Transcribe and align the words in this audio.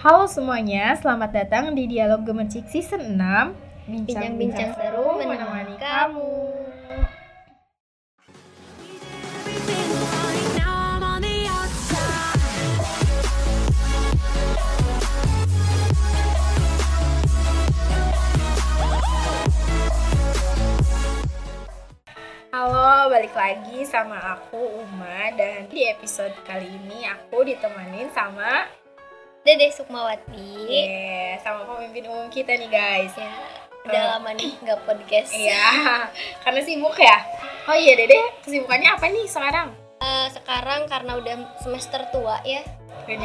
Halo 0.00 0.24
semuanya, 0.24 0.96
selamat 0.96 1.28
datang 1.28 1.76
di 1.76 1.84
Dialog 1.84 2.24
Gemercik 2.24 2.64
Season 2.72 3.20
6 3.20 3.84
Bincang-bincang 3.84 4.72
seru 4.72 5.20
menemani 5.20 5.76
kamu. 5.76 6.32
Halo, 22.48 23.12
balik 23.12 23.36
lagi 23.36 23.84
sama 23.84 24.16
aku 24.16 24.80
Uma 24.80 25.28
Dan 25.36 25.68
di 25.68 25.84
episode 25.84 26.32
kali 26.48 26.72
ini 26.72 27.04
aku 27.04 27.44
ditemenin 27.44 28.08
sama 28.16 28.64
Dede 29.40 29.72
Sukmawati. 29.72 30.68
yeah, 30.68 31.40
sama 31.40 31.64
pemimpin 31.66 32.04
umum 32.06 32.28
kita 32.28 32.52
nih 32.52 32.68
guys 32.68 33.14
Ya, 33.16 33.32
udah 33.82 33.96
Eh. 33.96 34.08
lama 34.12 34.30
nih 34.36 34.52
nggak 34.60 34.80
podcast. 34.84 35.32
Iya, 35.32 35.64
karena 36.44 36.60
sibuk 36.60 36.92
ya 36.94 37.16
Oh 37.64 37.72
iya 37.72 37.96
Dede, 37.96 38.20
kesibukannya 38.42 38.90
apa 38.90 39.06
nih 39.06 39.24
sekarang? 39.24 39.68
Eh, 39.96 40.26
sekarang 40.30 40.84
karena 40.86 41.16
udah 41.16 41.34
semester 41.58 42.04
tua 42.10 42.40
ya. 42.42 42.60
Di 43.06 43.16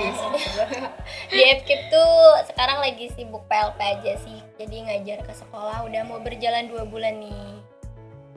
FKIP 1.57 1.81
tuh 1.89 2.11
sekarang 2.45 2.79
lagi 2.79 3.11
sibuk 3.11 3.43
PLP 3.45 3.79
aja 3.79 4.13
sih. 4.17 4.39
Jadi 4.55 4.75
ngajar 4.83 5.19
ke 5.21 5.33
sekolah 5.33 5.83
udah 5.83 6.01
mau 6.03 6.19
berjalan 6.19 6.67
dua 6.67 6.83
bulan 6.83 7.17
nih. 7.17 7.59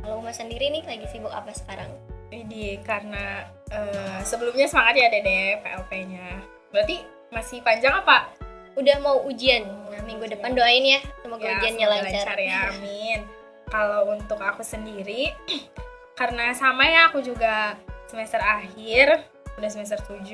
Kalau 0.00 0.18
Uma 0.18 0.30
sendiri 0.30 0.70
nih 0.70 0.82
lagi 0.82 1.06
sibuk 1.06 1.30
apa 1.30 1.50
sekarang? 1.52 1.90
Ini 2.28 2.82
karena 2.82 3.46
eh, 3.68 4.18
sebelumnya 4.22 4.66
semangat 4.66 4.94
ya 4.96 5.08
Dede 5.08 5.60
PLP-nya 5.60 6.26
Berarti 6.68 7.00
masih 7.30 7.60
panjang 7.60 7.92
apa? 7.94 8.30
Udah 8.74 8.96
mau 8.98 9.24
ujian. 9.24 9.66
Nah, 9.90 10.02
minggu 10.02 10.28
depan 10.28 10.54
doain 10.54 10.84
ya 10.84 11.00
semoga 11.20 11.44
Ya, 11.44 11.52
ujiannya 11.58 11.86
semoga 11.86 12.02
lancar. 12.04 12.36
ya, 12.38 12.58
amin. 12.72 13.20
Kalau 13.68 14.00
untuk 14.10 14.38
aku 14.38 14.62
sendiri, 14.62 15.34
karena 16.18 16.52
sama 16.52 16.86
ya 16.86 17.10
aku 17.10 17.20
juga 17.20 17.76
semester 18.08 18.40
akhir, 18.40 19.20
udah 19.60 19.70
semester 19.70 19.98
7 20.00 20.24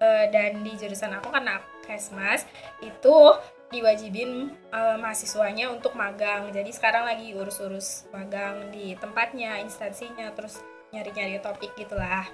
eh, 0.00 0.26
dan 0.28 0.64
di 0.64 0.72
jurusan 0.74 1.12
aku 1.14 1.30
karena 1.30 1.60
Kesmas 1.86 2.42
itu 2.82 3.14
diwajibin 3.68 4.50
eh, 4.72 4.96
mahasiswanya 4.98 5.70
untuk 5.70 5.94
magang. 5.94 6.50
Jadi 6.50 6.72
sekarang 6.72 7.06
lagi 7.06 7.30
urus-urus 7.30 8.10
magang 8.10 8.72
di 8.72 8.98
tempatnya, 8.98 9.62
instansinya, 9.62 10.32
terus 10.34 10.58
nyari-nyari 10.90 11.38
topik 11.38 11.70
gitulah. 11.76 12.26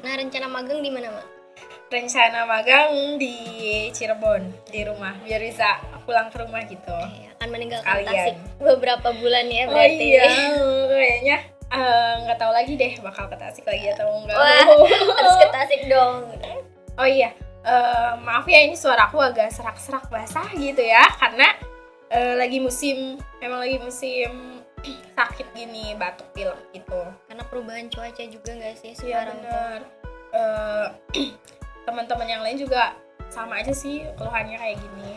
Nah, 0.00 0.12
rencana 0.16 0.48
magang 0.48 0.80
di 0.80 0.88
mana, 0.88 1.12
Mak? 1.12 1.26
Rencana 1.92 2.48
magang 2.48 3.20
di 3.20 3.36
Cirebon 3.92 4.48
di 4.72 4.80
rumah 4.80 5.12
biar 5.20 5.44
bisa 5.44 5.76
pulang 6.08 6.32
ke 6.32 6.40
rumah 6.40 6.64
gitu. 6.64 6.88
Eh, 6.88 7.28
akan 7.36 7.48
meninggalkan 7.52 8.00
Sekalian. 8.00 8.16
Tasik 8.16 8.36
beberapa 8.64 9.08
bulan 9.12 9.44
ya 9.52 9.68
Oh 9.68 9.76
berarti. 9.76 10.06
iya, 10.08 10.24
kayaknya 10.96 11.36
eh, 11.68 12.12
nggak 12.24 12.38
tahu 12.40 12.52
lagi 12.56 12.72
deh 12.80 12.92
bakal 13.04 13.28
ke 13.28 13.36
Tasik 13.36 13.68
lagi 13.68 13.92
atau 13.92 14.08
enggak. 14.08 14.40
Wah, 14.40 14.64
harus 15.20 15.36
ke 15.36 15.48
Tasik 15.52 15.82
dong. 15.84 16.32
Oh 16.96 17.04
iya, 17.04 17.36
eh, 17.60 18.12
maaf 18.24 18.48
ya 18.48 18.64
ini 18.64 18.72
suara 18.72 19.12
aku 19.12 19.20
agak 19.20 19.52
serak-serak 19.52 20.08
basah 20.08 20.48
gitu 20.56 20.80
ya, 20.80 21.04
karena 21.20 21.52
eh, 22.08 22.40
lagi 22.40 22.56
musim, 22.56 23.20
memang 23.36 23.60
lagi 23.68 23.76
musim 23.76 24.64
sakit 25.20 25.52
gini, 25.52 25.92
batuk 26.00 26.32
pilek 26.32 26.56
gitu. 26.72 27.04
Karena 27.28 27.44
perubahan 27.44 27.92
cuaca 27.92 28.24
juga 28.24 28.56
nggak 28.56 28.80
sih 28.80 28.96
Iya 28.96 29.28
sekarang 29.28 29.38
bener. 29.44 29.80
Eh, 30.32 30.86
teman-teman 31.84 32.28
yang 32.28 32.42
lain 32.42 32.58
juga 32.58 32.94
sama 33.28 33.64
aja 33.64 33.72
sih 33.72 34.04
keluhannya 34.14 34.56
kayak 34.56 34.76
gini. 34.78 35.12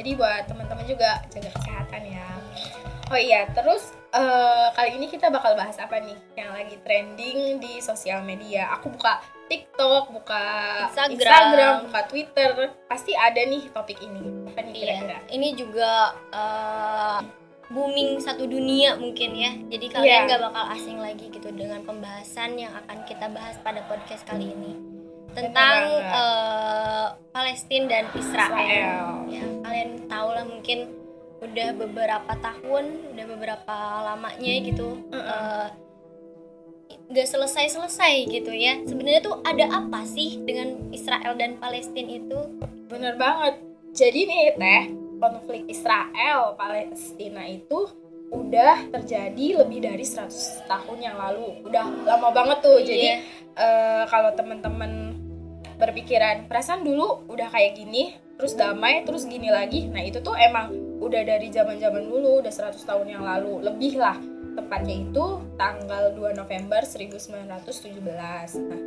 Jadi 0.00 0.10
buat 0.16 0.48
teman-teman 0.48 0.86
juga 0.88 1.20
jaga 1.28 1.50
kesehatan 1.60 2.02
ya. 2.08 2.24
Oh 3.10 3.18
iya, 3.18 3.44
terus 3.52 3.90
eh, 4.14 4.66
kali 4.72 4.96
ini 4.96 5.10
kita 5.10 5.28
bakal 5.28 5.52
bahas 5.52 5.76
apa 5.76 6.00
nih 6.00 6.16
yang 6.38 6.54
lagi 6.56 6.78
trending 6.80 7.60
di 7.60 7.82
sosial 7.84 8.24
media. 8.24 8.70
Aku 8.80 8.88
buka 8.88 9.20
TikTok, 9.50 10.14
buka 10.14 10.42
Instagram. 10.88 11.18
Instagram, 11.18 11.74
buka 11.90 12.00
Twitter, 12.06 12.50
pasti 12.88 13.12
ada 13.12 13.42
nih 13.44 13.66
topik 13.74 13.98
ini. 14.00 14.46
Apa 14.48 14.62
nih 14.62 14.72
Iya, 14.72 14.78
kira-kira? 14.80 15.18
ini 15.36 15.48
juga 15.52 15.92
eh, 16.32 17.18
booming 17.68 18.18
satu 18.24 18.48
dunia 18.48 18.96
mungkin 18.96 19.30
ya. 19.36 19.52
Jadi 19.68 19.86
kalian 19.90 20.06
Iya. 20.06 20.26
nggak 20.30 20.42
bakal 20.48 20.64
asing 20.74 20.96
lagi 20.96 21.28
gitu 21.28 21.50
dengan 21.52 21.84
pembahasan 21.84 22.56
yang 22.56 22.72
akan 22.72 23.04
kita 23.04 23.28
bahas 23.28 23.60
pada 23.60 23.84
podcast 23.84 24.24
kali 24.24 24.48
ini 24.54 24.89
tentang 25.32 25.76
eh, 26.00 27.06
Palestina 27.30 27.86
dan 27.88 28.04
Israel. 28.12 28.56
Israel. 28.58 29.06
Ya, 29.26 29.44
kalian 29.62 29.90
tahu 30.06 30.28
lah 30.30 30.44
mungkin 30.44 30.78
udah 31.40 31.68
beberapa 31.72 32.32
tahun, 32.36 32.84
udah 33.14 33.26
beberapa 33.26 33.76
lamanya 34.06 34.54
gitu. 34.62 34.88
eh, 35.10 35.68
nggak 37.10 37.26
selesai-selesai 37.26 38.14
gitu 38.28 38.52
ya. 38.54 38.78
Sebenarnya 38.84 39.20
tuh 39.20 39.42
ada 39.42 39.66
apa 39.66 40.06
sih 40.06 40.38
dengan 40.42 40.90
Israel 40.90 41.34
dan 41.34 41.58
Palestina 41.58 42.06
itu? 42.06 42.38
Bener 42.86 43.18
banget. 43.18 43.58
Jadi 43.90 44.20
nih 44.22 44.54
teh, 44.54 44.84
konflik 45.18 45.66
Israel 45.66 46.54
Palestina 46.54 47.42
itu 47.44 47.90
udah 48.30 48.86
terjadi 48.94 49.66
lebih 49.66 49.82
dari 49.82 50.06
100 50.06 50.30
tahun 50.70 50.98
yang 51.02 51.18
lalu. 51.18 51.66
Udah 51.66 51.82
lama 52.06 52.30
banget 52.30 52.62
tuh. 52.62 52.78
Jadi 52.78 53.06
Iya. 53.10 53.18
eh, 53.58 54.04
kalau 54.06 54.30
teman-teman 54.30 55.18
berpikiran 55.80 56.44
perasaan 56.44 56.84
dulu 56.84 57.24
udah 57.32 57.48
kayak 57.48 57.80
gini, 57.80 58.20
terus 58.36 58.52
damai, 58.52 59.02
terus 59.08 59.24
gini 59.24 59.48
lagi. 59.48 59.88
Nah, 59.88 60.04
itu 60.04 60.20
tuh 60.20 60.36
emang 60.36 60.70
udah 61.00 61.24
dari 61.24 61.48
zaman-zaman 61.48 62.04
dulu, 62.04 62.44
udah 62.44 62.52
100 62.52 62.84
tahun 62.84 63.06
yang 63.08 63.24
lalu, 63.24 63.64
lebih 63.64 63.96
lah. 63.96 64.20
Tepatnya 64.54 65.00
itu 65.00 65.26
tanggal 65.56 66.12
2 66.12 66.36
November 66.36 66.84
1917. 66.84 68.60
Nah, 68.60 68.80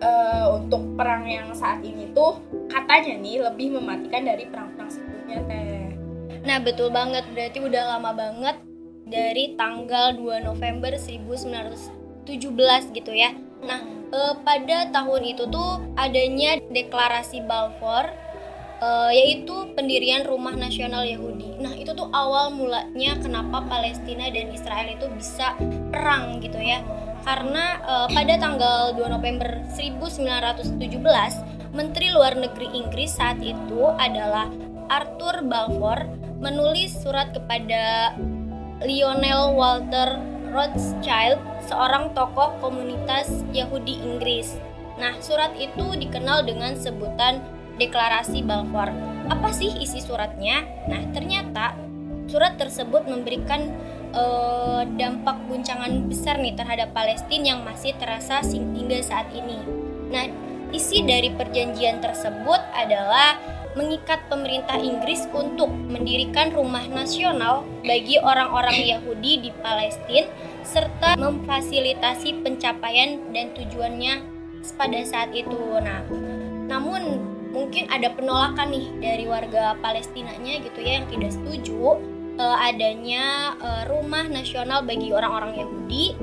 eh, 0.00 0.46
untuk 0.54 0.94
perang 0.94 1.26
yang 1.26 1.50
saat 1.52 1.82
ini 1.82 2.14
tuh 2.14 2.38
katanya 2.70 3.18
nih 3.18 3.36
lebih 3.50 3.74
mematikan 3.74 4.22
dari 4.22 4.46
perang-perang 4.46 4.88
sebelumnya 4.88 5.42
teh. 5.50 5.90
Nah, 6.46 6.58
betul 6.62 6.94
banget. 6.94 7.26
Berarti 7.34 7.58
udah 7.60 7.98
lama 7.98 8.14
banget 8.14 8.56
dari 9.10 9.58
tanggal 9.58 10.14
2 10.14 10.46
November 10.46 10.94
1917 10.94 12.94
gitu 12.94 13.12
ya. 13.12 13.34
Nah, 13.64 13.80
eh, 14.12 14.34
pada 14.40 14.88
tahun 14.88 15.22
itu 15.24 15.44
tuh 15.48 15.80
adanya 15.96 16.56
deklarasi 16.72 17.44
Balfour 17.44 18.08
eh, 18.80 19.10
yaitu 19.12 19.72
pendirian 19.76 20.24
Rumah 20.24 20.56
Nasional 20.56 21.04
Yahudi. 21.04 21.60
Nah, 21.60 21.76
itu 21.76 21.92
tuh 21.92 22.08
awal 22.12 22.52
mulanya 22.56 23.20
kenapa 23.20 23.60
Palestina 23.68 24.32
dan 24.32 24.52
Israel 24.52 24.88
itu 24.96 25.06
bisa 25.12 25.56
perang 25.92 26.40
gitu 26.40 26.56
ya. 26.56 26.80
Karena 27.20 27.76
eh, 27.84 28.08
pada 28.16 28.34
tanggal 28.40 28.80
2 28.96 29.16
November 29.16 29.60
1917, 29.76 31.70
Menteri 31.76 32.10
Luar 32.10 32.34
Negeri 32.34 32.72
Inggris 32.74 33.14
saat 33.14 33.38
itu 33.38 33.86
adalah 34.00 34.50
Arthur 34.90 35.46
Balfour 35.46 36.02
menulis 36.40 36.96
surat 36.98 37.30
kepada 37.30 38.16
Lionel 38.82 39.54
Walter 39.54 40.39
Rothschild, 40.50 41.38
seorang 41.70 42.10
tokoh 42.12 42.58
komunitas 42.58 43.30
Yahudi 43.54 44.02
Inggris. 44.02 44.58
Nah, 44.98 45.16
surat 45.22 45.54
itu 45.56 45.96
dikenal 45.96 46.44
dengan 46.44 46.76
sebutan 46.76 47.40
Deklarasi 47.80 48.44
Balfour. 48.44 48.92
Apa 49.32 49.48
sih 49.56 49.72
isi 49.80 50.04
suratnya? 50.04 50.68
Nah, 50.90 51.00
ternyata 51.16 51.72
surat 52.28 52.60
tersebut 52.60 53.08
memberikan 53.08 53.72
eh, 54.12 54.82
dampak 55.00 55.40
guncangan 55.48 56.04
besar 56.10 56.36
nih 56.42 56.52
terhadap 56.58 56.92
Palestina 56.92 57.56
yang 57.56 57.64
masih 57.64 57.96
terasa 57.96 58.44
hingga 58.44 59.00
saat 59.00 59.32
ini. 59.32 59.58
Nah, 60.12 60.28
isi 60.74 61.06
dari 61.06 61.32
perjanjian 61.32 62.02
tersebut 62.04 62.60
adalah 62.76 63.38
mengikat 63.78 64.26
pemerintah 64.26 64.78
Inggris 64.78 65.26
untuk 65.30 65.70
mendirikan 65.70 66.50
rumah 66.50 66.82
nasional 66.90 67.62
bagi 67.86 68.18
orang-orang 68.18 68.98
Yahudi 68.98 69.48
di 69.48 69.50
Palestina 69.62 70.26
serta 70.66 71.18
memfasilitasi 71.18 72.42
pencapaian 72.42 73.30
dan 73.34 73.54
tujuannya 73.54 74.22
pada 74.76 75.00
saat 75.06 75.30
itu. 75.34 75.56
Nah, 75.80 76.04
namun 76.70 77.22
mungkin 77.50 77.90
ada 77.90 78.14
penolakan 78.14 78.70
nih 78.70 78.86
dari 79.02 79.24
warga 79.26 79.74
Palestinanya 79.82 80.62
gitu 80.62 80.78
ya 80.82 81.02
yang 81.02 81.06
tidak 81.10 81.34
setuju 81.34 81.98
eh, 82.38 82.56
adanya 82.70 83.54
eh, 83.58 83.82
rumah 83.90 84.30
nasional 84.30 84.86
bagi 84.86 85.10
orang-orang 85.10 85.58
Yahudi 85.66 86.14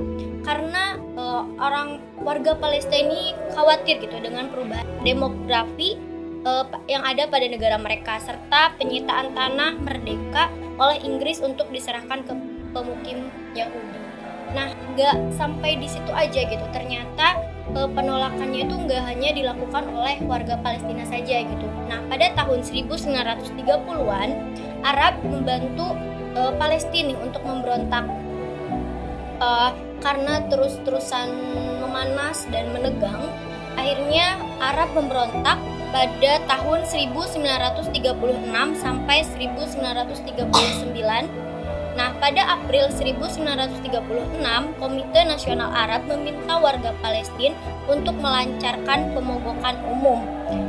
karena 0.48 0.96
eh, 0.96 1.42
orang 1.60 2.00
warga 2.24 2.56
Palestina 2.56 3.12
ini 3.12 3.36
khawatir 3.52 4.00
gitu 4.00 4.16
dengan 4.24 4.48
perubahan 4.48 4.88
demografi 5.04 6.00
eh, 6.44 6.64
yang 6.90 7.02
ada 7.06 7.26
pada 7.26 7.46
negara 7.46 7.76
mereka 7.80 8.20
serta 8.22 8.74
penyitaan 8.76 9.32
tanah 9.32 9.78
merdeka 9.82 10.52
oleh 10.78 10.98
Inggris 11.02 11.42
untuk 11.42 11.70
diserahkan 11.74 12.22
ke 12.26 12.32
pemukim 12.70 13.30
Yahudi. 13.56 13.98
Nah, 14.48 14.72
nggak 14.96 15.36
sampai 15.36 15.76
di 15.76 15.88
situ 15.90 16.08
aja 16.14 16.40
gitu. 16.46 16.66
Ternyata 16.70 17.26
eh, 17.74 17.88
penolakannya 17.88 18.68
itu 18.68 18.74
nggak 18.74 19.02
hanya 19.08 19.30
dilakukan 19.34 19.84
oleh 19.92 20.18
warga 20.24 20.60
Palestina 20.60 21.04
saja 21.04 21.42
gitu. 21.42 21.66
Nah, 21.88 22.02
pada 22.06 22.32
tahun 22.34 22.62
1930-an 22.64 24.30
Arab 24.84 25.20
membantu 25.26 25.96
eh, 26.36 26.52
Palestina 26.56 27.14
untuk 27.20 27.42
memberontak 27.44 28.28
Eh, 29.38 29.70
karena 30.02 30.42
terus-terusan 30.50 31.30
memanas 31.78 32.42
dan 32.50 32.74
menegang. 32.74 33.22
Akhirnya 33.78 34.34
Arab 34.58 34.90
memberontak 34.98 35.62
pada 35.92 36.40
tahun 36.46 36.84
1936 36.84 38.76
sampai 38.76 39.24
1939 39.24 41.48
Nah, 41.98 42.14
pada 42.22 42.54
April 42.54 42.94
1936, 42.94 43.90
Komite 44.78 45.20
Nasional 45.26 45.66
Arab 45.74 46.06
meminta 46.06 46.54
warga 46.54 46.94
Palestina 47.02 47.58
untuk 47.90 48.14
melancarkan 48.22 49.18
pemogokan 49.18 49.74
umum. 49.82 50.22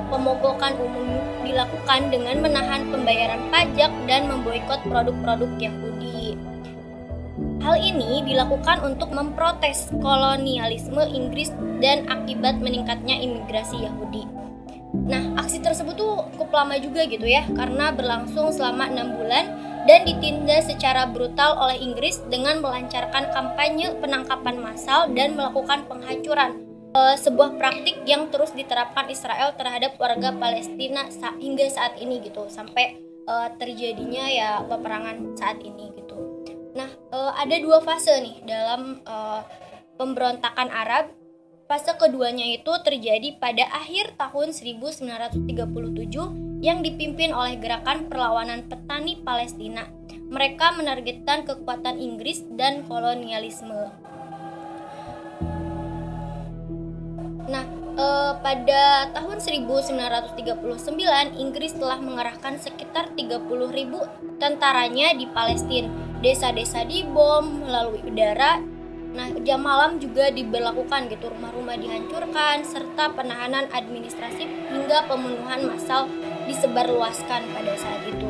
Pemogokan 0.10 0.74
umum 0.81 1.22
dilakukan 1.45 2.10
dengan 2.10 2.42
menahan 2.42 2.89
pembayaran 2.89 3.45
pajak 3.54 3.94
dan 4.10 4.25
memboikot 4.25 4.81
produk-produk 4.89 5.54
Yahudi. 5.62 6.33
Hal 7.62 7.77
ini 7.77 8.25
dilakukan 8.25 8.81
untuk 8.81 9.13
memprotes 9.13 9.86
kolonialisme 10.01 11.06
Inggris 11.13 11.54
dan 11.77 12.10
akibat 12.10 12.57
meningkatnya 12.57 13.22
imigrasi 13.22 13.86
Yahudi. 13.86 14.49
Nah, 14.89 15.38
aksi 15.38 15.62
tersebut 15.62 15.94
tuh 15.94 16.25
cukup 16.33 16.50
lama 16.53 16.75
juga 16.81 17.06
gitu 17.06 17.25
ya, 17.30 17.45
karena 17.53 17.94
berlangsung 17.94 18.50
selama 18.50 18.89
enam 18.89 19.18
bulan 19.21 19.45
dan 19.86 20.06
ditindas 20.06 20.65
secara 20.65 21.06
brutal 21.06 21.57
oleh 21.62 21.77
Inggris 21.77 22.21
dengan 22.30 22.57
melancarkan 22.62 23.30
kampanye 23.30 23.94
penangkapan 24.01 24.57
massal 24.57 25.09
dan 25.13 25.38
melakukan 25.38 25.86
penghancuran. 25.86 26.65
Eh, 26.89 27.15
sebuah 27.21 27.62
praktik 27.62 28.01
yang 28.09 28.33
terus 28.33 28.50
diterapkan 28.50 29.06
Israel 29.13 29.53
terhadap 29.53 29.94
warga 30.01 30.33
Palestina 30.33 31.06
sa- 31.13 31.38
hingga 31.38 31.69
saat 31.69 32.01
ini 32.01 32.18
gitu, 32.25 32.50
sampai 32.50 32.97
eh, 33.30 33.50
terjadinya 33.62 34.25
ya 34.25 34.65
peperangan 34.65 35.38
saat 35.38 35.62
ini 35.62 35.94
gitu. 35.94 36.18
Nah, 36.74 36.89
eh, 36.89 37.31
ada 37.38 37.56
dua 37.62 37.77
fase 37.86 38.09
nih 38.25 38.41
dalam 38.41 39.06
eh, 39.06 39.41
pemberontakan 40.01 40.74
Arab 40.74 41.13
Fase 41.69 41.94
keduanya 42.01 42.50
itu 42.50 42.74
terjadi 42.81 43.38
pada 43.38 43.69
akhir 43.69 44.18
tahun 44.18 44.57
1937 44.57 45.54
yang 46.66 46.81
dipimpin 46.81 47.30
oleh 47.30 47.62
gerakan 47.62 48.10
perlawanan 48.10 48.66
petani 48.66 49.21
Palestina. 49.21 49.86
Mereka 50.33 50.81
menargetkan 50.81 51.45
kekuatan 51.45 52.01
Inggris 52.01 52.42
dan 52.57 52.89
kolonialisme. 52.89 53.94
Nah, 57.54 57.66
eh, 58.01 58.33
pada 58.42 59.13
tahun 59.13 59.38
1939 59.38 61.38
Inggris 61.38 61.77
telah 61.77 62.01
mengerahkan 62.01 62.57
sekitar 62.57 63.13
30.000 63.13 64.10
tentaranya 64.42 65.13
di 65.13 65.30
Palestina. 65.30 66.18
Desa-desa 66.25 66.81
dibom 66.81 67.69
melalui 67.69 68.01
udara 68.10 68.78
Nah, 69.09 69.33
jam 69.41 69.65
malam 69.65 69.97
juga 69.97 70.29
diberlakukan 70.29 71.09
gitu, 71.09 71.33
rumah-rumah 71.33 71.81
dihancurkan 71.81 72.61
serta 72.61 73.09
penahanan 73.17 73.65
administratif 73.73 74.45
hingga 74.69 75.09
pembunuhan 75.09 75.65
massal 75.65 76.06
disebarluaskan 76.45 77.41
pada 77.50 77.73
saat 77.73 78.06
itu. 78.06 78.29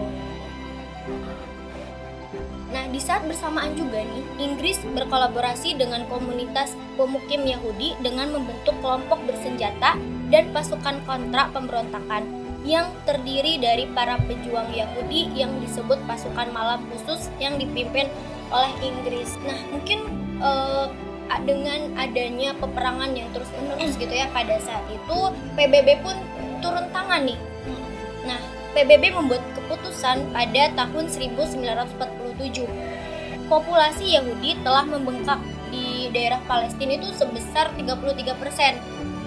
Nah, 2.70 2.86
di 2.94 3.02
saat 3.02 3.26
bersamaan 3.26 3.74
juga 3.74 4.06
nih, 4.06 4.24
Inggris 4.40 4.78
berkolaborasi 4.94 5.76
dengan 5.76 6.06
komunitas 6.06 6.78
pemukim 6.96 7.44
Yahudi 7.44 7.98
dengan 8.00 8.30
membentuk 8.30 8.78
kelompok 8.80 9.20
bersenjata 9.26 9.98
dan 10.30 10.54
pasukan 10.54 11.02
kontra 11.10 11.50
pemberontakan 11.50 12.30
yang 12.64 12.94
terdiri 13.10 13.58
dari 13.58 13.90
para 13.92 14.22
pejuang 14.30 14.70
Yahudi 14.70 15.34
yang 15.34 15.50
disebut 15.66 15.98
pasukan 16.06 16.54
malam 16.54 16.86
khusus 16.94 17.34
yang 17.42 17.58
dipimpin 17.58 18.06
oleh 18.54 18.72
Inggris. 18.86 19.34
Nah, 19.42 19.58
mungkin 19.74 20.29
eh, 20.40 20.88
dengan 21.46 21.94
adanya 21.96 22.58
peperangan 22.58 23.14
yang 23.14 23.30
terus 23.32 23.48
menerus 23.54 23.94
gitu 23.96 24.10
ya 24.10 24.26
pada 24.34 24.58
saat 24.60 24.82
itu 24.90 25.20
PBB 25.54 26.02
pun 26.02 26.18
turun 26.60 26.90
tangan 26.90 27.22
nih. 27.24 27.40
Nah, 28.26 28.42
PBB 28.74 29.14
membuat 29.14 29.44
keputusan 29.56 30.34
pada 30.34 30.64
tahun 30.74 31.06
1947. 31.10 32.66
Populasi 33.50 34.18
Yahudi 34.18 34.62
telah 34.62 34.86
membengkak 34.86 35.42
di 35.74 36.10
daerah 36.14 36.42
Palestina 36.46 36.98
itu 36.98 37.10
sebesar 37.14 37.74
33% 37.78 38.78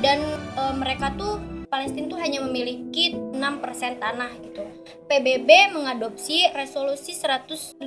dan 0.03 0.19
eh, 0.58 0.75
mereka 0.75 1.15
tuh 1.15 1.38
Palestina 1.73 2.05
tuh 2.05 2.20
hanya 2.20 2.44
memiliki 2.44 3.17
6% 3.17 3.41
tanah 3.97 4.31
gitu. 4.44 4.62
PBB 5.09 5.75
mengadopsi 5.75 6.49
resolusi 6.53 7.12
181 7.17 7.79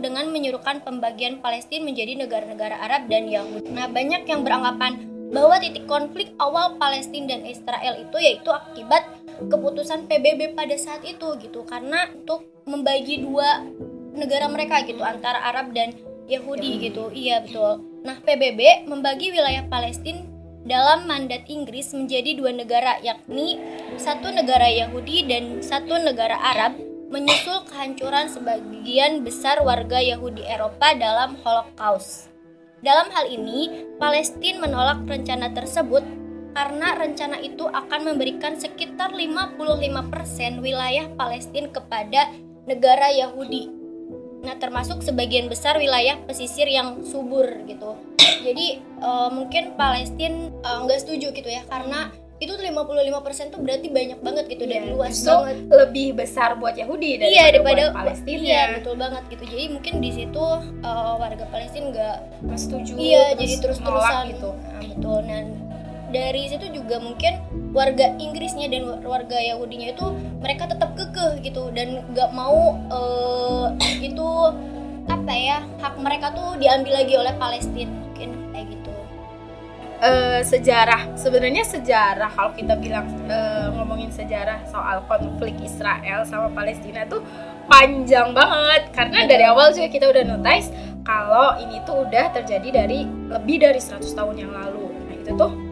dengan 0.00 0.28
menyuruhkan 0.30 0.80
pembagian 0.84 1.40
Palestina 1.44 1.86
menjadi 1.86 2.18
negara-negara 2.18 2.80
Arab 2.80 3.08
dan 3.12 3.28
Yahudi. 3.28 3.68
Nah, 3.72 3.88
banyak 3.88 4.24
yang 4.28 4.44
beranggapan 4.46 5.10
bahwa 5.34 5.58
titik 5.58 5.84
konflik 5.90 6.30
awal 6.38 6.78
Palestina 6.78 7.34
dan 7.34 7.42
Israel 7.48 7.98
itu 7.98 8.16
yaitu 8.22 8.50
akibat 8.54 9.02
keputusan 9.50 10.06
PBB 10.06 10.54
pada 10.54 10.78
saat 10.78 11.02
itu 11.02 11.34
gitu 11.42 11.66
karena 11.66 12.06
untuk 12.14 12.46
membagi 12.64 13.24
dua 13.24 13.66
negara 14.14 14.46
mereka 14.46 14.86
gitu 14.86 15.02
antara 15.02 15.42
Arab 15.50 15.74
dan 15.74 15.92
Yahudi 16.30 16.88
gitu. 16.88 17.10
Iya 17.10 17.44
betul. 17.44 17.82
Nah, 18.04 18.20
PBB 18.20 18.88
membagi 18.88 19.32
wilayah 19.32 19.64
Palestina 19.68 20.33
dalam 20.64 21.04
mandat 21.04 21.44
Inggris 21.46 21.92
menjadi 21.92 22.40
dua 22.40 22.52
negara 22.56 22.96
yakni 23.04 23.60
satu 24.00 24.32
negara 24.32 24.66
Yahudi 24.68 25.28
dan 25.28 25.60
satu 25.60 26.00
negara 26.00 26.40
Arab 26.40 26.80
menyusul 27.12 27.68
kehancuran 27.68 28.26
sebagian 28.32 29.22
besar 29.22 29.60
warga 29.62 30.00
Yahudi 30.00 30.42
Eropa 30.42 30.96
dalam 30.96 31.36
Holocaust. 31.44 32.32
Dalam 32.84 33.08
hal 33.12 33.30
ini, 33.30 33.86
Palestina 33.96 34.66
menolak 34.66 35.04
rencana 35.08 35.52
tersebut 35.54 36.04
karena 36.52 36.96
rencana 36.96 37.40
itu 37.40 37.64
akan 37.64 38.12
memberikan 38.12 38.58
sekitar 38.58 39.14
55% 39.14 39.56
wilayah 40.60 41.06
Palestina 41.16 41.70
kepada 41.70 42.28
negara 42.64 43.12
Yahudi. 43.14 43.83
Nah, 44.44 44.54
termasuk 44.54 45.00
sebagian 45.00 45.48
besar 45.48 45.74
wilayah 45.76 46.20
pesisir 46.22 46.68
yang 46.68 47.00
subur 47.02 47.48
gitu. 47.64 47.96
Jadi 48.44 48.66
eh, 48.78 49.28
mungkin 49.30 49.72
Palestina 49.74 50.52
eh, 50.52 50.78
nggak 50.84 51.00
setuju 51.00 51.32
gitu 51.32 51.48
ya 51.48 51.64
karena 51.64 52.12
itu 52.36 52.50
tuh 52.50 52.66
55% 52.66 53.54
tuh 53.54 53.62
berarti 53.62 53.88
banyak 53.88 54.18
banget 54.20 54.44
gitu 54.50 54.66
dan 54.66 54.84
Iya, 54.84 54.92
luas 54.92 55.14
justru 55.14 55.32
banget. 55.32 55.56
lebih 55.70 56.08
besar 56.12 56.58
buat 56.58 56.74
Yahudi 56.74 57.16
daripada, 57.16 57.32
Iya 57.32 57.44
daripada 57.48 57.82
buat 57.86 57.96
Palestina. 57.96 58.42
Iya 58.42 58.62
betul 58.74 58.94
banget 58.98 59.22
gitu. 59.30 59.44
Jadi 59.48 59.64
mungkin 59.70 59.94
di 59.98 60.10
situ 60.12 60.44
eh, 60.82 61.12
warga 61.16 61.44
Palestina 61.48 61.86
nggak 61.88 62.16
setuju. 62.54 62.92
iya 62.96 63.32
jadi 63.32 63.54
terus 63.58 63.78
nolak 63.80 63.96
terusan 64.02 64.24
gitu. 64.28 64.50
Nah, 64.52 64.82
betul. 64.84 65.18
Dan 65.24 65.44
dari 66.14 66.46
situ 66.46 66.70
juga 66.70 67.02
mungkin 67.02 67.42
warga 67.74 68.14
Inggrisnya 68.22 68.70
dan 68.70 69.02
warga 69.02 69.34
Yahudinya 69.34 69.90
itu 69.90 70.06
mereka 70.38 70.70
tetap 70.70 70.94
kekeh 70.94 71.42
gitu 71.42 71.74
dan 71.74 72.06
nggak 72.14 72.30
mau 72.30 72.78
eh, 72.86 73.66
itu 74.08 74.28
apa 75.10 75.34
ya 75.34 75.58
hak 75.82 75.98
mereka 75.98 76.30
tuh 76.32 76.54
diambil 76.56 77.02
lagi 77.02 77.14
oleh 77.18 77.34
Palestina 77.34 77.90
mungkin 77.90 78.30
kayak 78.54 78.66
gitu. 78.70 78.92
Eh, 80.04 80.40
sejarah 80.46 81.18
sebenarnya 81.18 81.66
sejarah 81.66 82.30
kalau 82.30 82.54
kita 82.54 82.78
bilang 82.78 83.10
eh, 83.26 83.68
ngomongin 83.74 84.14
sejarah 84.14 84.62
soal 84.70 85.02
konflik 85.10 85.58
Israel 85.60 86.22
sama 86.22 86.48
Palestina 86.54 87.02
tuh 87.10 87.26
panjang 87.66 88.30
banget. 88.30 88.94
Karena 88.94 89.26
dari 89.26 89.44
awal 89.50 89.74
juga 89.74 89.90
kita 89.90 90.14
udah 90.14 90.24
notice 90.30 90.70
kalau 91.02 91.58
ini 91.58 91.82
tuh 91.82 92.06
udah 92.06 92.32
terjadi 92.32 92.86
dari 92.86 93.02
lebih 93.28 93.60
dari 93.60 93.82
100 93.82 94.06
tahun 94.14 94.36
yang 94.40 94.52
lalu. 94.54 94.88
Nah 94.88 95.14
itu 95.20 95.32
tuh 95.36 95.63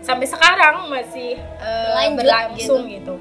sampai 0.00 0.26
sekarang 0.26 0.88
masih 0.88 1.36
Berlanjut 1.60 2.16
berlangsung 2.16 2.82
gitu. 2.88 3.14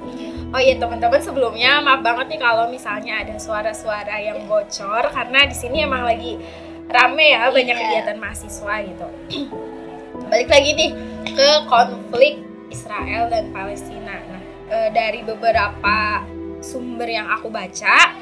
Oh 0.50 0.58
iya 0.58 0.76
teman-teman 0.76 1.22
sebelumnya 1.22 1.78
maaf 1.80 2.02
banget 2.02 2.26
nih 2.34 2.42
kalau 2.42 2.66
misalnya 2.68 3.22
ada 3.22 3.38
suara-suara 3.38 4.18
yang 4.18 4.50
bocor 4.50 5.06
karena 5.14 5.46
di 5.46 5.54
sini 5.54 5.86
emang 5.86 6.02
lagi 6.02 6.42
rame 6.90 7.38
ya 7.38 7.54
banyak 7.54 7.78
Iya. 7.78 7.84
kegiatan 7.86 8.18
mahasiswa 8.18 8.74
gitu. 8.82 9.08
Balik 10.32 10.50
lagi 10.50 10.70
nih 10.74 10.90
ke 11.30 11.50
konflik 11.66 12.42
Israel 12.70 13.30
dan 13.30 13.54
Palestina. 13.54 14.18
Nah, 14.26 14.42
eh, 14.70 14.90
dari 14.90 15.22
beberapa 15.22 16.26
sumber 16.62 17.06
yang 17.06 17.30
aku 17.30 17.50
baca, 17.50 18.14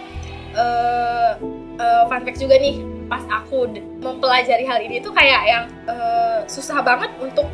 eh 0.51 1.31
eh, 1.77 2.03
fun 2.07 2.21
fact 2.23 2.39
juga 2.39 2.55
nih, 2.57 2.79
pas 3.07 3.23
aku 3.23 3.71
mempelajari 3.99 4.63
hal 4.63 4.79
ini 4.83 4.99
tuh 4.99 5.11
kayak 5.11 5.41
yang 5.47 5.63
eh, 5.87 6.39
susah 6.45 6.83
banget 6.83 7.11
untuk 7.19 7.47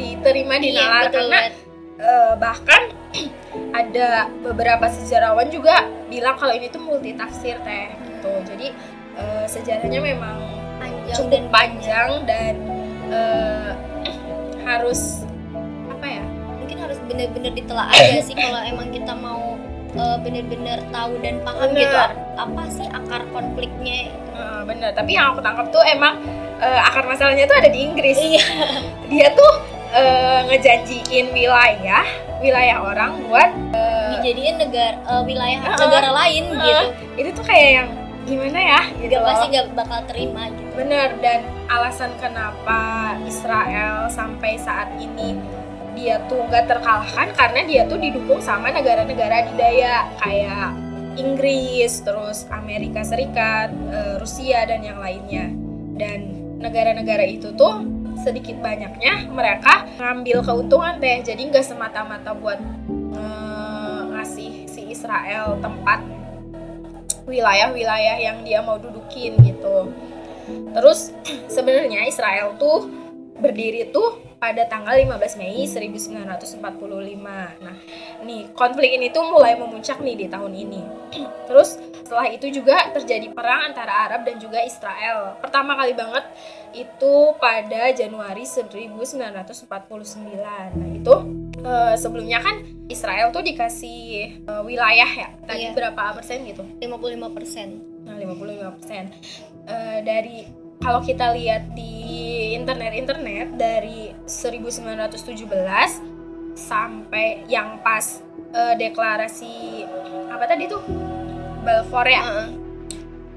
diterima 0.00 0.54
di 0.56 0.68
Iya, 0.72 0.80
nalar 0.80 1.06
karena 1.12 1.38
eh, 2.00 2.32
bahkan 2.40 2.82
ada 3.80 4.08
beberapa 4.40 4.88
sejarawan 4.88 5.52
juga 5.52 5.84
bilang 6.08 6.34
kalau 6.34 6.56
ini 6.56 6.72
tuh 6.72 6.80
multi 6.80 7.12
tafsir 7.12 7.60
teh 7.60 7.86
gitu. 8.08 8.32
Jadi 8.48 8.66
eh, 9.20 9.44
sejarahnya 9.44 10.00
memang 10.00 10.36
panjang. 10.80 11.16
cukup 11.16 11.28
dan 11.30 11.44
panjang 11.52 12.10
dan 12.24 12.54
eh, 13.12 13.70
harus 14.68 15.24
apa 15.90 16.06
ya 16.06 16.24
mungkin 16.56 16.76
harus 16.80 16.98
bener-bener 17.04 17.52
ditelaah 17.52 17.90
aja 17.90 18.22
sih 18.22 18.32
kalau 18.32 18.60
emang 18.64 18.88
kita 18.88 19.12
mau 19.12 19.58
eh, 19.92 20.16
bener-bener 20.22 20.78
tahu 20.88 21.12
dan 21.20 21.42
paham 21.44 21.68
Bener. 21.74 21.82
gitu 21.84 21.96
apa 22.40 22.62
sih 22.72 22.86
akar 22.88 23.22
konfliknya? 23.34 24.08
Eh, 24.30 24.62
bener 24.64 24.94
tapi 24.96 25.18
yang 25.18 25.34
aku 25.34 25.42
tangkap 25.44 25.68
tuh 25.68 25.82
emang 25.84 26.16
eh, 26.62 26.80
akar 26.80 27.04
masalahnya 27.04 27.44
tuh 27.44 27.56
ada 27.58 27.68
di 27.68 27.80
Inggris. 27.84 28.16
Iya. 28.16 28.44
Dia 29.10 29.28
tuh 29.34 29.52
eh, 29.94 30.40
ngejanjiin 30.46 31.26
wilayah 31.34 32.06
wilayah 32.40 32.78
orang 32.80 33.20
buat 33.26 33.50
dijadiin 34.18 34.56
negara 34.56 34.96
eh, 34.96 35.22
wilayah 35.26 35.58
Heeh. 35.60 35.78
negara 35.78 36.08
lain 36.14 36.44
gitu 36.54 36.86
eh, 36.86 37.20
itu 37.20 37.28
tuh 37.36 37.44
kayak 37.44 37.70
yang 37.82 37.88
gimana 38.28 38.58
ya 38.60 38.82
gitu 39.00 39.16
gak 39.16 39.26
pasti 39.26 39.46
gak 39.50 39.66
bakal 39.74 40.00
terima 40.06 40.42
gitu 40.54 40.70
bener 40.78 41.08
dan 41.18 41.40
alasan 41.66 42.12
kenapa 42.22 42.80
Israel 43.26 44.06
sampai 44.12 44.60
saat 44.60 44.92
ini 45.02 45.34
dia 45.98 46.22
tuh 46.30 46.46
nggak 46.46 46.70
terkalahkan 46.70 47.34
karena 47.34 47.60
dia 47.66 47.82
tuh 47.90 47.98
didukung 47.98 48.38
sama 48.38 48.70
negara-negara 48.70 49.42
adidaya 49.44 50.06
kayak 50.22 50.72
Inggris, 51.18 52.06
terus 52.06 52.46
Amerika 52.54 53.02
Serikat, 53.02 53.74
Rusia 54.22 54.62
dan 54.64 54.80
yang 54.86 55.02
lainnya. 55.02 55.50
Dan 55.98 56.18
negara-negara 56.62 57.26
itu 57.26 57.50
tuh 57.58 57.82
sedikit 58.20 58.60
banyaknya 58.60 59.26
mereka 59.32 59.88
ngambil 59.96 60.44
keuntungan 60.44 61.00
teh. 61.00 61.20
Jadi 61.24 61.50
nggak 61.50 61.64
semata-mata 61.64 62.36
buat 62.36 62.60
eh, 63.16 64.00
ngasih 64.14 64.68
si 64.68 64.82
Israel 64.92 65.56
tempat 65.58 66.04
wilayah-wilayah 67.24 68.16
yang 68.20 68.42
dia 68.42 68.60
mau 68.60 68.76
dudukin 68.76 69.40
gitu. 69.42 69.90
Terus 70.76 71.14
sebenarnya 71.54 72.06
Israel 72.06 72.56
tuh 72.60 72.90
berdiri 73.40 73.88
tuh 73.88 74.29
pada 74.40 74.64
tanggal 74.64 74.96
15 74.96 75.36
Mei 75.36 75.68
1945. 75.68 76.56
Nah, 77.60 77.76
nih 78.24 78.48
konflik 78.56 78.88
ini 78.90 79.12
tuh 79.12 79.28
mulai 79.28 79.52
memuncak 79.54 80.00
nih 80.00 80.16
di 80.16 80.26
tahun 80.26 80.56
ini. 80.56 80.80
Terus 81.48 81.76
setelah 82.00 82.26
itu 82.26 82.48
juga 82.50 82.88
terjadi 82.90 83.30
perang 83.30 83.70
antara 83.70 84.08
Arab 84.08 84.24
dan 84.24 84.40
juga 84.40 84.64
Israel. 84.64 85.36
Pertama 85.38 85.76
kali 85.76 85.92
banget 85.92 86.24
itu 86.72 87.14
pada 87.36 87.92
Januari 87.92 88.42
1949. 88.42 89.60
Nah, 90.74 90.90
itu 90.90 91.14
eh, 91.60 91.94
sebelumnya 91.94 92.40
kan 92.40 92.56
Israel 92.88 93.28
tuh 93.30 93.44
dikasih 93.44 94.00
eh, 94.40 94.62
wilayah 94.64 95.06
ya. 95.06 95.28
Tadi 95.44 95.68
Iya. 95.68 95.76
berapa 95.76 96.16
persen 96.16 96.48
gitu? 96.48 96.64
55 96.80 97.28
persen 97.30 97.68
Nah, 98.00 98.16
55 98.16 98.72
persen 98.80 99.04
dari 100.02 100.42
kalau 100.80 101.04
kita 101.04 101.36
lihat 101.36 101.76
di 101.76 102.56
internet-internet 102.56 103.52
dari 103.54 104.16
1917 104.24 105.44
sampai 106.56 107.44
yang 107.46 107.84
pas 107.84 108.24
eh, 108.56 108.74
deklarasi 108.80 109.84
apa 110.32 110.44
tadi 110.48 110.64
tuh 110.66 110.80
Balfour 111.60 112.08
ya 112.08 112.48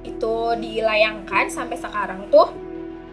itu 0.08 0.36
dilayangkan 0.56 1.52
sampai 1.52 1.76
sekarang 1.76 2.32
tuh 2.32 2.56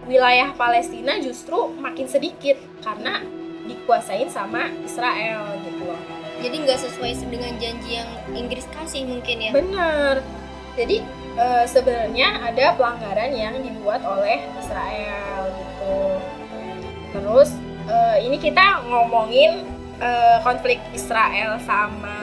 wilayah 0.06 0.54
Palestina 0.54 1.18
justru 1.18 1.74
makin 1.78 2.06
sedikit 2.06 2.58
karena 2.86 3.22
dikuasain 3.66 4.26
sama 4.30 4.66
Israel 4.82 5.58
gitu 5.62 5.86
loh. 5.86 6.00
jadi 6.42 6.56
nggak 6.66 6.80
sesuai 6.80 7.12
dengan 7.30 7.54
janji 7.58 7.98
yang 7.98 8.10
Inggris 8.34 8.66
kasih 8.74 9.06
mungkin 9.06 9.36
ya 9.42 9.50
Bener. 9.54 10.22
Jadi 10.78 11.02
eh, 11.40 11.64
sebenarnya 11.64 12.28
ada 12.44 12.76
pelanggaran 12.76 13.32
yang 13.32 13.56
dibuat 13.58 14.04
oleh 14.04 14.44
Israel 14.60 15.40
gitu. 15.48 15.96
Terus 17.10 17.50
eh, 17.88 18.16
ini 18.22 18.36
kita 18.36 18.84
ngomongin 18.86 19.64
eh, 19.98 20.38
konflik 20.44 20.78
Israel 20.92 21.56
sama 21.64 22.16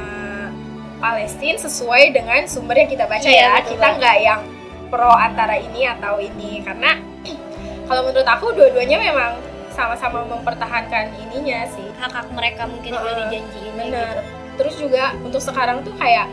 Palestina 0.97 1.57
sesuai 1.57 2.09
dengan 2.09 2.45
sumber 2.45 2.77
yang 2.77 2.89
kita 2.89 3.05
baca 3.05 3.21
Iya, 3.21 3.37
ya. 3.37 3.49
betul 3.61 3.77
Kita 3.77 3.87
nggak 3.97 4.17
yang 4.17 4.41
pro 4.87 5.11
antara 5.11 5.59
ini 5.59 5.85
atau 5.85 6.17
ini 6.17 6.63
karena 6.63 6.97
kalau 7.87 8.01
menurut 8.07 8.25
aku 8.25 8.55
dua-duanya 8.55 8.97
memang 8.97 9.31
sama-sama 9.69 10.25
mempertahankan 10.25 11.13
ininya 11.21 11.69
sih. 11.69 11.85
hak 11.97 12.09
hak 12.09 12.27
mereka 12.33 12.65
mungkin 12.65 12.93
udah 12.93 13.13
Heeh, 13.13 13.21
dijanjiin 13.29 13.73
bener. 13.77 14.15
gitu 14.17 14.21
Terus 14.57 14.73
juga 14.81 15.13
untuk 15.21 15.37
sekarang 15.37 15.85
tuh 15.85 15.93
kayak 16.01 16.25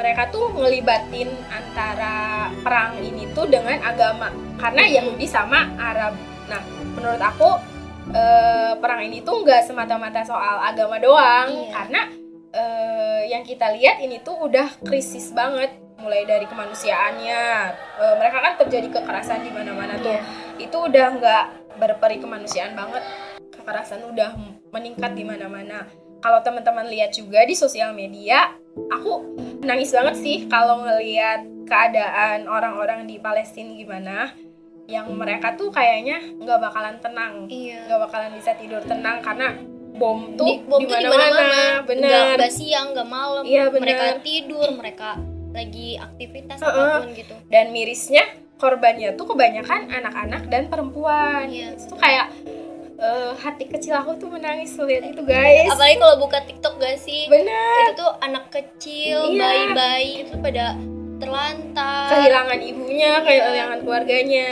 mereka 0.00 0.32
tuh 0.32 0.48
ngelibatin 0.56 1.28
antara 1.52 2.48
perang 2.64 2.96
ini 3.04 3.28
tuh 3.36 3.44
dengan 3.44 3.76
agama 3.84 4.32
karena 4.56 4.88
Yahudi 4.88 5.28
sama 5.28 5.76
Arab. 5.76 6.16
Nah, 6.48 6.64
menurut 6.96 7.20
aku 7.20 7.60
eh, 8.16 8.72
perang 8.80 9.04
ini 9.04 9.20
tuh 9.20 9.44
nggak 9.44 9.68
semata-mata 9.68 10.24
soal 10.24 10.64
agama 10.64 10.96
doang 10.96 11.52
Iya. 11.52 11.68
karena 11.68 12.00
eh, 12.48 13.20
yang 13.28 13.44
kita 13.44 13.76
lihat 13.76 14.00
ini 14.00 14.24
tuh 14.24 14.48
udah 14.48 14.80
krisis 14.80 15.36
banget 15.36 15.68
mulai 16.00 16.24
dari 16.24 16.48
kemanusiaannya. 16.48 17.42
Eh, 18.00 18.14
mereka 18.16 18.40
kan 18.40 18.56
terjadi 18.56 18.88
kekerasan 18.88 19.44
di 19.44 19.52
mana-mana 19.52 20.00
tuh. 20.00 20.16
Iya. 20.16 20.24
Itu 20.64 20.88
udah 20.88 21.06
nggak 21.20 21.44
berperi 21.76 22.16
kemanusiaan 22.24 22.72
banget. 22.72 23.04
Kekerasan 23.52 24.08
udah 24.08 24.32
meningkat 24.72 25.12
di 25.12 25.28
mana-mana 25.28 25.84
kalau 26.20 26.40
teman-teman 26.44 26.84
lihat 26.88 27.16
juga 27.16 27.40
di 27.48 27.56
sosial 27.56 27.96
media, 27.96 28.52
aku 28.76 29.12
nangis 29.62 29.90
banget 29.90 30.16
sih 30.18 30.36
kalau 30.46 30.82
ngelihat 30.82 31.44
keadaan 31.66 32.50
orang-orang 32.50 33.06
di 33.06 33.22
Palestina 33.22 33.70
gimana, 33.74 34.34
yang 34.90 35.06
mereka 35.14 35.54
tuh 35.54 35.70
kayaknya 35.70 36.18
nggak 36.42 36.58
bakalan 36.58 36.96
tenang, 36.98 37.46
iya 37.46 37.86
nggak 37.86 38.00
bakalan 38.10 38.30
bisa 38.34 38.58
tidur 38.58 38.82
tenang 38.82 39.22
karena 39.22 39.54
bom 39.94 40.34
tuh 40.34 40.46
di, 40.48 40.54
bom 40.66 40.80
di 40.82 40.90
tuh 40.90 40.98
di 40.98 41.06
mana-mana, 41.06 41.30
mana-mana 41.30 41.46
nggak 41.46 41.86
bener. 41.86 42.34
nggak 42.40 42.52
siang 42.54 42.86
nggak 42.96 43.08
malam 43.10 43.42
Iya, 43.46 43.64
bener. 43.70 43.82
mereka 43.86 44.06
tidur 44.24 44.68
mereka 44.74 45.10
lagi 45.50 45.88
aktivitas 45.98 46.58
Heeh. 46.62 46.74
apa 46.74 47.02
pun 47.04 47.10
gitu 47.14 47.34
Dan 47.50 47.64
mirisnya 47.74 48.24
korbannya 48.60 49.16
tuh 49.16 49.26
kebanyakan 49.34 49.88
anak-anak 49.88 50.42
dan 50.52 50.68
perempuan. 50.68 51.48
Iya. 51.48 51.74
Itu 51.74 51.96
kayak 51.96 52.28
eh, 53.00 53.32
hati 53.34 53.64
kecil 53.64 53.96
aku 53.96 54.14
tuh 54.14 54.28
menangis 54.28 54.76
lihat 54.76 55.08
itu 55.08 55.24
guys. 55.24 55.66
apalagi 55.66 55.96
kalau 55.96 56.16
buka 56.18 56.44
TikTok 56.44 56.76
gak 56.76 56.96
sih 56.96 57.26
Bener. 57.26 57.88
itu 57.88 57.92
tuh 57.96 58.12
anak 58.20 58.48
kecil 58.48 59.24
Iya. 59.26 59.40
bayi-bayi 59.40 60.12
itu 60.22 60.34
pada 60.36 60.76
terlantar 61.20 62.08
kehilangan 62.10 62.60
ibunya, 62.60 63.12
kehilangan 63.20 63.78
keluarganya. 63.80 64.50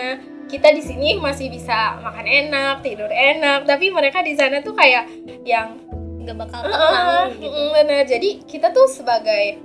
Kita 0.48 0.72
di 0.72 0.80
sini 0.80 1.16
masih 1.16 1.48
bisa 1.48 1.96
makan 1.98 2.24
enak, 2.24 2.80
tidur 2.80 3.08
enak, 3.08 3.64
tapi 3.64 3.88
mereka 3.88 4.20
di 4.20 4.32
sana 4.32 4.60
tuh 4.60 4.72
kayak 4.72 5.04
yang 5.44 5.76
nggak 6.18 6.36
bakal 6.38 6.60
"Eh, 6.60 6.68
tenang 6.68 7.08
eh, 7.08 7.24
gitu 7.38 7.62
bener. 7.70 8.02
Jadi 8.04 8.28
kita 8.44 8.72
tuh 8.72 8.84
sebagai 8.84 9.60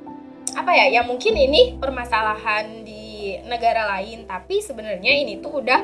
apa 0.53 0.71
ya? 0.73 0.91
Ya 0.91 1.01
mungkin 1.03 1.35
ini 1.35 1.75
permasalahan 1.75 2.83
di 2.83 3.35
negara 3.43 3.87
lain, 3.95 4.23
tapi 4.23 4.59
sebenarnya 4.59 5.11
ini 5.13 5.39
tuh 5.39 5.59
udah 5.59 5.83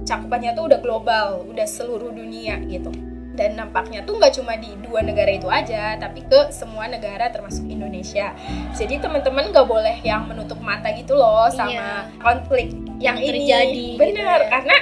cakupannya 0.00 0.52
tuh 0.52 0.66
udah 0.66 0.78
global, 0.78 1.26
udah 1.44 1.66
seluruh 1.66 2.10
dunia 2.10 2.58
gitu. 2.64 2.90
Dan 3.30 3.56
nampaknya 3.56 4.02
tuh 4.02 4.18
nggak 4.18 4.36
cuma 4.36 4.52
di 4.54 4.68
dua 4.80 5.00
negara 5.00 5.30
itu 5.30 5.48
aja, 5.48 5.96
tapi 5.96 6.20
ke 6.22 6.50
semua 6.50 6.84
negara 6.84 7.28
termasuk 7.28 7.64
Indonesia. 7.64 8.34
Jadi 8.70 8.98
teman-teman 8.98 9.48
nggak 9.48 9.64
boleh 9.64 9.96
yang 10.02 10.26
menutup 10.26 10.60
mata 10.60 10.90
gitu 10.90 11.14
loh 11.14 11.48
sama 11.48 11.72
Iya. 11.72 11.88
konflik 12.18 12.68
yang, 12.98 13.16
Yang 13.16 13.16
ini. 13.16 13.28
terjadi 13.30 13.86
gitu 13.88 14.00
Bener, 14.02 14.38
ya. 14.38 14.48
karena 14.50 14.76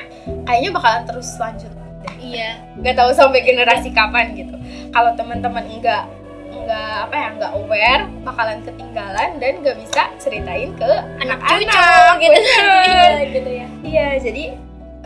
kayaknya 0.44 0.70
bakalan 0.72 1.02
terus 1.04 1.28
lanjut. 1.36 1.72
iya 2.18 2.58
Nggak 2.74 2.96
tahu 2.96 3.10
sampai 3.12 3.40
generasi 3.42 3.88
kapan 3.90 4.34
gitu. 4.34 4.56
Kalau 4.90 5.14
teman-teman 5.14 5.62
nggak 5.70 6.02
nggak 6.48 6.92
apa 7.04 7.14
ya 7.14 7.28
nggak 7.34 7.52
aware 7.54 8.04
bakalan 8.22 8.58
ketinggalan 8.60 9.30
dan 9.38 9.52
nggak 9.60 9.76
bisa 9.78 10.02
ceritain 10.16 10.72
ke 10.74 10.90
anak 11.18 11.38
anak-anak 11.38 12.16
gitu 12.18 12.32
Bener. 12.34 13.12
gitu 13.36 13.50
ya 13.54 13.66
Iya, 13.80 14.08
jadi 14.18 14.44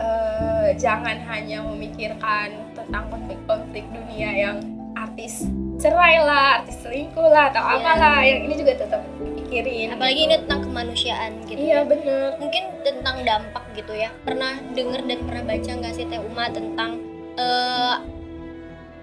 eh, 0.03 0.69
jangan 0.75 1.17
hanya 1.25 1.63
memikirkan 1.63 2.75
tentang 2.75 3.07
konflik-konflik 3.09 3.87
dunia 3.89 4.31
yang 4.35 4.57
artis 4.93 5.47
cerai 5.79 6.19
lah, 6.19 6.63
artis 6.63 6.79
selingkuh 6.83 7.27
lah, 7.27 7.51
atau 7.51 7.63
Iya. 7.63 7.75
apalah. 7.81 8.19
Yang 8.23 8.41
ini 8.45 8.55
juga 8.57 8.73
tetap 8.79 9.03
pikirin. 9.37 9.89
apalagi 9.93 10.15
gitu. 10.17 10.27
ini 10.27 10.35
tentang 10.43 10.61
kemanusiaan 10.63 11.31
gitu 11.45 11.59
Iya 11.61 11.75
ya. 11.75 11.81
bener. 11.85 12.29
mungkin 12.41 12.65
tentang 12.81 13.17
dampak 13.21 13.65
gitu 13.77 13.93
ya 13.93 14.09
pernah 14.25 14.57
denger 14.73 15.01
dan 15.05 15.19
pernah 15.29 15.43
baca 15.45 15.71
nggak 15.77 15.93
sih 15.93 16.09
Teh 16.09 16.17
Uma 16.19 16.49
tentang 16.49 16.91
eh, 17.37 17.95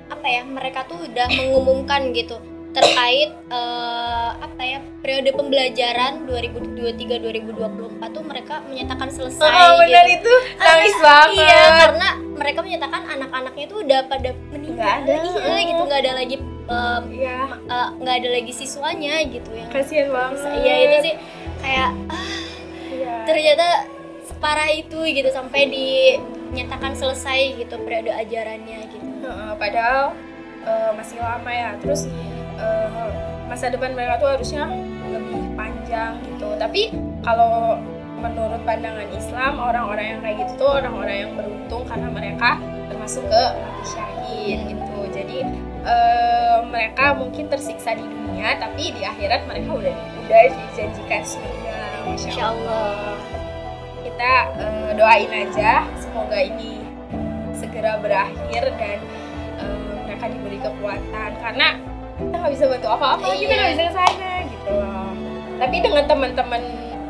apa 0.09 0.25
ya 0.25 0.41
mereka 0.41 0.89
tuh 0.89 1.05
udah 1.05 1.27
mengumumkan 1.29 2.09
gitu 2.11 2.41
terkait 2.69 3.33
eh, 3.49 4.29
apa 4.35 4.61
ya 4.61 4.79
periode 4.99 5.31
pembelajaran 5.31 6.27
2023-2024 6.27 7.57
tuh 8.09 8.23
mereka 8.23 8.61
menyatakan 8.63 9.09
selesai 9.09 9.41
Oh, 9.41 9.79
bener 9.79 10.05
gitu. 10.05 10.21
itu 10.21 10.33
nangis 10.57 10.95
banget. 10.97 11.41
Iya, 11.41 11.61
karena 11.79 12.09
mereka 12.31 12.59
menyatakan 12.61 13.01
anak-anaknya 13.09 13.65
tuh 13.65 13.77
udah 13.81 13.99
pada 14.05 14.29
meninggal. 14.49 14.77
Nggak 14.77 14.95
ada. 15.01 15.13
Iya, 15.49 15.59
gitu 15.65 15.81
nggak 15.83 16.01
ada 16.01 16.13
lagi 16.15 16.35
Iya, 17.09 17.39
eh, 17.65 17.88
nggak 17.97 18.15
ada 18.15 18.29
lagi 18.29 18.51
siswanya 18.53 19.13
gitu 19.25 19.49
yang 19.51 19.69
kasihan 19.69 20.13
banget. 20.13 20.38
Iya 20.61 20.75
itu 20.79 20.95
sih 21.01 21.15
kayak 21.59 21.89
ah, 22.07 22.25
Iya. 22.89 23.13
ternyata 23.25 23.67
separah 24.21 24.69
itu 24.69 24.99
gitu 25.03 25.29
sampai 25.29 25.65
di 25.65 25.88
menyatakan 26.47 26.93
selesai 26.93 27.57
gitu 27.57 27.73
periode 27.81 28.09
ajarannya 28.09 28.85
gitu 28.88 29.07
Heeh, 29.19 29.51
padahal 29.57 30.13
eh, 30.69 30.91
masih 30.93 31.17
lama 31.17 31.51
ya. 31.51 31.69
Terus 31.81 32.05
eh, 32.61 33.09
masa 33.49 33.73
depan 33.73 33.97
mereka 33.97 34.21
tuh 34.21 34.29
harusnya 34.38 34.69
lebih 35.09 35.41
panjang 35.57 36.21
gitu. 36.29 36.53
Tapi 36.61 36.93
kalau 37.25 37.81
menurut 38.19 38.61
pandangan 38.67 39.07
Islam 39.15 39.53
orang-orang 39.57 40.05
yang 40.15 40.19
kayak 40.21 40.38
gitu 40.45 40.53
tuh 40.67 40.69
orang-orang 40.83 41.15
yang 41.27 41.31
beruntung 41.39 41.83
karena 41.88 42.07
mereka 42.11 42.59
termasuk 42.91 43.23
ke 43.25 43.43
mati 43.57 43.83
syahid 43.95 44.59
gitu. 44.69 44.99
Jadi 45.09 45.39
eh, 45.88 46.57
mereka 46.67 47.15
mungkin 47.15 47.47
tersiksa 47.47 47.95
di 47.95 48.05
dunia 48.05 48.59
tapi 48.59 48.91
di 48.93 49.01
akhirat 49.01 49.47
mereka 49.47 49.69
udah 49.71 49.95
udah 50.27 50.41
dijanjikan 50.51 51.21
surga. 51.23 51.77
Masya 52.05 52.43
Allah. 52.43 53.15
Kita 54.03 54.33
eh, 54.59 54.91
doain 54.99 55.31
aja 55.31 55.88
semoga 55.95 56.38
ini 56.38 56.83
segera 57.55 57.99
berakhir 57.99 58.71
dan 58.79 58.99
mereka 60.19 60.35
diberi 60.35 60.59
kekuatan 60.59 61.31
karena 61.39 61.67
kita 62.19 62.35
nggak 62.35 62.51
bisa 62.51 62.65
bantu 62.67 62.88
apa-apa 62.91 63.25
kita 63.31 63.47
Iya. 63.47 63.55
nggak 63.55 63.71
bisa 63.71 63.83
ke 63.85 63.93
sana 63.95 64.31
gitu 64.43 64.69
loh. 64.69 65.11
Tapi 65.55 65.75
dengan 65.79 66.03
teman-teman 66.05 66.63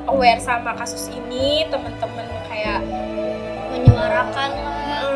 aware 0.06 0.38
sama 0.40 0.72
kasus 0.78 1.10
ini 1.10 1.66
teman-teman 1.66 2.26
kayak 2.46 2.82
menyuarakan 3.68 4.50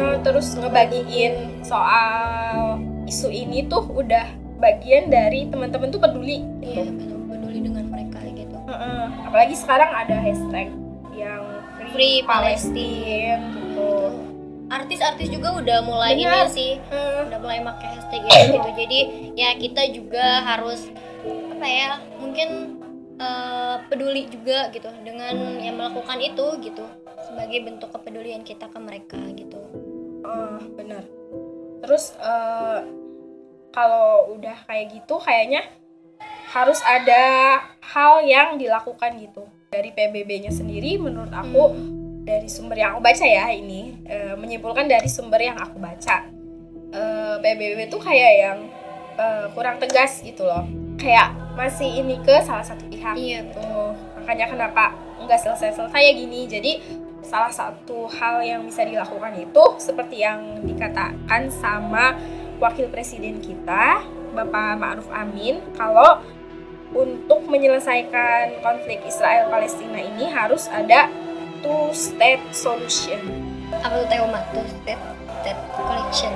eh, 0.01 0.15
terus 0.21 0.53
ngebagiin 0.53 1.33
soal 1.61 2.81
isu 3.05 3.29
ini 3.29 3.65
tuh 3.65 3.85
udah 3.85 4.25
bagian 4.57 5.09
dari 5.09 5.45
teman-teman 5.45 5.89
tuh 5.89 6.01
peduli 6.01 6.41
iya 6.61 6.81
gitu 6.81 7.13
betul. 7.13 7.17
Peduli 7.29 7.59
dengan 7.61 7.85
mereka 7.89 8.17
gitu. 8.25 8.57
Heeh. 8.63 9.03
apalagi 9.23 9.53
sekarang 9.53 9.89
ada 9.91 10.17
hashtag 10.17 10.73
yang 11.13 11.45
Free 11.91 12.25
Palestine 12.25 13.41
gitu 13.53 14.09
artis-artis 14.81 15.29
juga 15.29 15.53
udah 15.53 15.77
mulai 15.85 16.17
Benar. 16.17 16.49
ini 16.49 16.53
sih. 16.53 16.71
Eh, 16.79 17.17
udah 17.29 17.39
mulai 17.39 17.61
pakai 17.61 17.87
hashtag 17.93 18.21
itu 18.25 18.39
gitu. 18.57 18.69
Jadi 18.73 18.99
ya 19.37 19.49
kita 19.57 19.83
juga 19.93 20.25
harus 20.41 20.89
apa 21.25 21.67
ya 21.69 22.01
mungkin 22.17 22.79
eh, 23.21 23.75
peduli 23.87 24.25
juga 24.33 24.73
gitu 24.73 24.89
dengan 25.05 25.61
yang 25.61 25.77
melakukan 25.77 26.17
itu 26.17 26.45
gitu. 26.65 26.85
Sebagai 27.23 27.63
bentuk 27.63 27.89
kepedulian 27.93 28.41
kita 28.41 28.67
ke 28.67 28.79
mereka 28.81 29.21
gitu. 29.37 29.61
Eh, 30.23 30.61
bener 30.75 31.03
terus 31.83 32.15
eh, 32.15 32.79
kalau 33.75 34.39
udah 34.39 34.55
kayak 34.63 34.95
gitu 34.95 35.19
kayaknya 35.19 35.67
harus 36.55 36.79
ada 36.87 37.59
hal 37.83 38.23
yang 38.23 38.55
dilakukan 38.55 39.19
gitu. 39.19 39.43
Dari 39.73 39.91
PBB-nya 39.91 40.53
sendiri 40.53 41.01
menurut 41.01 41.33
aku 41.33 41.75
dari 42.23 42.47
sumber 42.47 42.79
yang 42.79 42.95
aku 42.95 43.03
baca 43.03 43.25
ya 43.27 43.51
ini 43.51 43.99
eh, 44.07 44.33
menyimpulkan 44.39 44.87
dari 44.87 45.11
sumber 45.11 45.43
yang 45.43 45.59
aku 45.59 45.77
baca. 45.77 46.31
Eh, 46.93 47.35
PBB 47.43 47.91
tuh 47.91 47.99
kayak 47.99 48.33
yang 48.39 48.59
eh, 49.19 49.45
kurang 49.51 49.77
tegas 49.77 50.23
gitu 50.23 50.47
loh. 50.47 50.63
Kayak 50.95 51.35
masih 51.53 51.99
ini 51.99 52.17
ke 52.23 52.39
salah 52.41 52.63
satu 52.63 52.87
pihak 52.89 53.13
iya 53.13 53.45
gitu. 53.45 53.93
makanya 54.17 54.49
kenapa 54.49 54.95
nggak 55.21 55.37
selesai-selesai 55.37 56.01
ya 56.01 56.13
gini? 56.15 56.39
Jadi 56.47 56.71
salah 57.23 57.51
satu 57.51 58.07
hal 58.07 58.39
yang 58.43 58.63
bisa 58.63 58.87
dilakukan 58.87 59.35
itu 59.35 59.63
seperti 59.79 60.23
yang 60.23 60.63
dikatakan 60.63 61.51
sama 61.51 62.15
wakil 62.59 62.87
presiden 62.91 63.39
kita 63.43 64.03
Bapak 64.33 64.79
Ma'ruf 64.79 65.07
Amin 65.11 65.59
kalau 65.75 66.23
untuk 66.93 67.49
menyelesaikan 67.49 68.61
konflik 68.61 69.01
Israel 69.07 69.49
Palestina 69.49 69.97
ini 69.97 70.29
harus 70.29 70.69
ada 70.69 71.09
two 71.63 71.89
state 71.95 72.43
solution 72.51 73.23
apa 73.73 74.05
tuh 74.05 74.07
Teo 74.11 74.25
Mat? 74.29 74.45
Tuh, 74.53 74.67
state 74.85 75.01
collection 75.73 76.31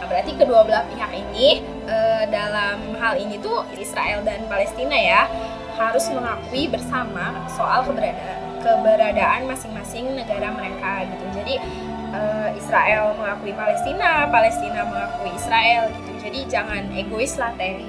Nah, 0.00 0.06
berarti 0.10 0.32
kedua 0.36 0.60
belah 0.66 0.84
pihak 0.92 1.12
ini 1.16 1.64
eh, 1.88 2.24
dalam 2.28 2.96
hal 3.00 3.16
ini 3.16 3.40
tuh 3.40 3.64
Israel 3.78 4.20
dan 4.26 4.44
Palestina 4.50 4.96
ya 4.96 5.22
harus 5.80 6.12
mengakui 6.12 6.68
bersama 6.68 7.48
soal 7.48 7.88
keberadaan 7.88 8.50
keberadaan 8.60 9.48
masing-masing 9.48 10.12
negara 10.12 10.52
mereka 10.52 11.08
gitu. 11.08 11.24
Jadi 11.40 11.54
eh, 12.12 12.48
Israel 12.60 13.16
mengakui 13.16 13.56
Palestina, 13.56 14.28
Palestina 14.28 14.84
mengakui 14.84 15.32
Israel 15.32 15.88
gitu. 15.96 16.10
Jadi 16.20 16.38
jangan 16.52 16.92
egois 16.92 17.40
lah 17.40 17.56
teh. 17.56 17.80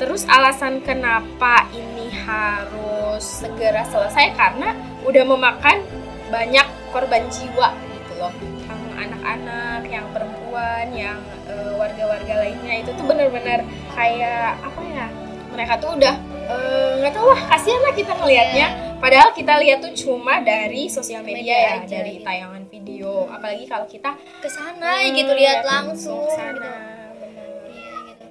Terus 0.00 0.24
alasan 0.26 0.80
kenapa 0.80 1.68
ini 1.76 2.10
harus 2.24 3.22
segera 3.22 3.84
selesai 3.86 4.34
karena 4.34 4.74
udah 5.04 5.24
memakan 5.28 5.84
banyak 6.34 6.66
korban 6.90 7.22
jiwa 7.30 7.70
gitu 7.94 8.12
loh 8.18 8.34
yang 8.66 8.80
anak-anak, 8.98 9.80
yang 9.86 10.06
perempuan, 10.10 10.86
yang 10.90 11.18
eh, 11.46 11.72
warga-warga 11.78 12.34
lainnya 12.42 12.82
itu 12.82 12.90
tuh 12.98 13.06
benar-benar 13.06 13.62
kayak 13.94 14.58
apa 14.58 14.80
ya? 14.82 15.06
Mereka 15.54 15.78
tuh 15.78 15.94
udah 15.94 16.14
eh, 16.50 16.90
nggak 16.98 17.12
tahu 17.14 17.26
lah, 17.30 17.40
kasihan 17.54 17.80
lah 17.86 17.94
kita 17.94 18.12
ngelihatnya. 18.18 18.66
Padahal 18.98 19.30
kita 19.36 19.60
lihat 19.60 19.78
tuh 19.84 19.92
cuma 19.92 20.40
dari 20.40 20.88
sosial 20.88 21.20
media, 21.20 21.44
Media 21.44 21.56
ya, 21.60 21.70
aja 21.84 21.96
dari 22.00 22.12
gitu. 22.18 22.24
tayangan 22.26 22.62
video. 22.72 23.10
Apalagi 23.28 23.64
kalau 23.68 23.86
kita 23.86 24.10
ke 24.42 24.48
sana 24.50 24.90
eh, 25.04 25.12
gitu 25.14 25.32
lihat 25.36 25.62
langsung 25.62 26.24
ke 26.24 26.34
sana. 26.34 26.56
gitu. 26.56 27.20
benar. 27.20 27.48
Iya 27.70 27.94
gitu. 28.10 28.24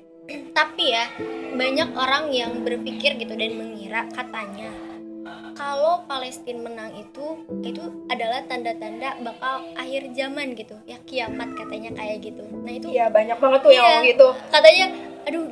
Tapi 0.58 0.84
ya 0.92 1.06
banyak 1.54 1.90
orang 1.94 2.24
yang 2.34 2.52
berpikir 2.66 3.16
gitu 3.22 3.38
dan 3.38 3.52
mengira 3.54 4.10
katanya 4.10 4.93
kalau 5.54 6.04
Palestina 6.04 6.60
menang 6.62 6.92
itu 6.94 7.26
itu 7.62 7.84
adalah 8.08 8.44
tanda-tanda 8.44 9.16
bakal 9.20 9.64
akhir 9.74 10.12
zaman 10.12 10.54
gitu 10.54 10.76
ya 10.84 10.98
kiamat 11.04 11.54
katanya 11.54 11.94
kayak 11.94 12.18
gitu. 12.22 12.44
Nah 12.44 12.74
itu 12.74 12.88
Iya 12.90 13.08
banyak 13.08 13.38
banget 13.38 13.60
tuh 13.62 13.70
yang 13.70 13.78
Iya. 13.78 13.90
ngomong 13.90 14.06
gitu. 14.08 14.28
katanya 14.50 14.86
aduh 15.24 15.46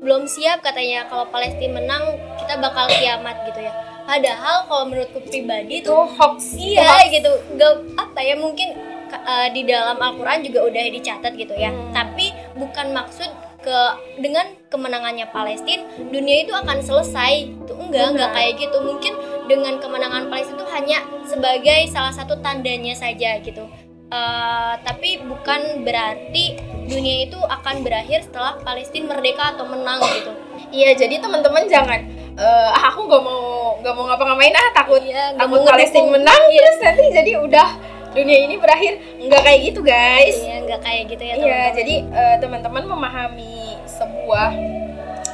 belum 0.00 0.22
siap 0.24 0.58
katanya 0.60 1.04
kalau 1.06 1.28
Palestina 1.28 1.76
menang 1.76 2.04
kita 2.36 2.54
bakal 2.56 2.88
kiamat 2.88 3.36
gitu 3.44 3.60
ya. 3.60 3.72
Padahal 4.00 4.66
kalau 4.66 4.84
menurutku 4.86 5.20
pribadi 5.22 5.80
Itu 5.80 5.92
tuh 5.92 6.02
hoax. 6.08 6.56
Iya 6.56 6.82
hoax. 6.82 7.12
gitu, 7.12 7.30
gak 7.54 7.72
apa 7.94 8.20
ya 8.20 8.34
mungkin 8.34 8.74
eh, 9.10 9.48
di 9.52 9.62
dalam 9.62 9.94
Al-Quran 9.96 10.40
juga 10.42 10.64
udah 10.64 10.82
dicatat 10.88 11.32
gitu 11.34 11.52
ya. 11.52 11.70
Hmm. 11.70 11.92
Tapi 11.92 12.32
bukan 12.56 12.90
maksud 12.90 13.28
ke 13.60 13.80
dengan 14.20 14.52
kemenangannya 14.72 15.28
Palestina 15.30 15.84
dunia 15.98 16.44
itu 16.44 16.52
akan 16.52 16.80
selesai. 16.80 17.48
Itu 17.64 17.72
enggak, 17.76 18.16
enggak 18.16 18.30
Benar. 18.32 18.40
kayak 18.40 18.52
gitu. 18.58 18.78
Mungkin 18.80 19.12
dengan 19.46 19.74
kemenangan 19.78 20.32
Palestina 20.32 20.56
itu 20.60 20.68
hanya 20.72 20.98
sebagai 21.28 21.80
salah 21.92 22.12
satu 22.12 22.40
tandanya 22.40 22.96
saja 22.96 23.38
gitu. 23.40 23.64
Eh, 24.10 24.74
tapi 24.82 25.22
bukan 25.22 25.86
berarti 25.86 26.58
dunia 26.90 27.30
itu 27.30 27.38
akan 27.38 27.86
berakhir 27.86 28.26
setelah 28.26 28.58
Palestina 28.58 29.14
merdeka 29.14 29.54
atau 29.54 29.68
menang 29.70 30.02
gitu. 30.18 30.32
Iya, 30.70 30.98
jadi 30.98 31.22
teman-teman 31.22 31.66
jangan 31.70 32.20
ah, 32.40 32.90
aku 32.90 33.06
gak 33.06 33.22
mau 33.22 33.76
gak 33.84 33.94
mau 33.94 34.04
ngapa-ngapain 34.08 34.54
ah 34.56 34.68
takut 34.72 35.00
Iya, 35.04 35.36
takut 35.36 35.60
Palestina 35.62 36.08
menang 36.08 36.42
terus 36.48 36.76
nanti 36.80 37.04
jadi 37.12 37.32
udah 37.40 37.68
dunia 38.10 38.38
ini 38.42 38.58
berakhir 38.58 38.92
nggak 39.16 39.42
kayak 39.42 39.60
gitu 39.64 39.80
guys. 39.80 40.36
Iya, 40.36 40.56
enggak 40.60 40.80
kayak 40.82 41.02
gitu 41.08 41.22
ya 41.22 41.32
Iya, 41.32 41.38
teman-teman. 41.40 41.74
jadi 41.76 41.94
eh, 42.10 42.36
teman-teman 42.38 42.84
memahami 42.86 43.56
sebuah 43.86 44.50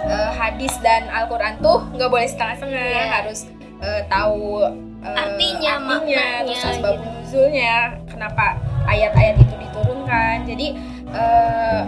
eh, 0.05 0.31
hadis 0.35 0.75
dan 0.81 1.09
Al-Qur'an 1.09 1.57
tuh 1.59 1.89
nggak 1.91 2.11
boleh 2.11 2.29
setengah-setengah, 2.29 2.85
Iya. 2.87 3.05
harus 3.23 3.49
eh, 3.81 4.03
tahu 4.07 4.61
eh, 5.01 5.17
Artinya, 5.17 5.73
maknanya, 5.79 6.25
terus 6.45 6.65
asbab 6.67 6.95
gitu. 6.95 7.09
nuzulnya, 7.09 7.77
kenapa 8.07 8.61
ayat-ayat 8.85 9.37
itu 9.39 9.55
diturunkan. 9.57 10.37
Jadi 10.45 10.67
eh, 11.11 11.81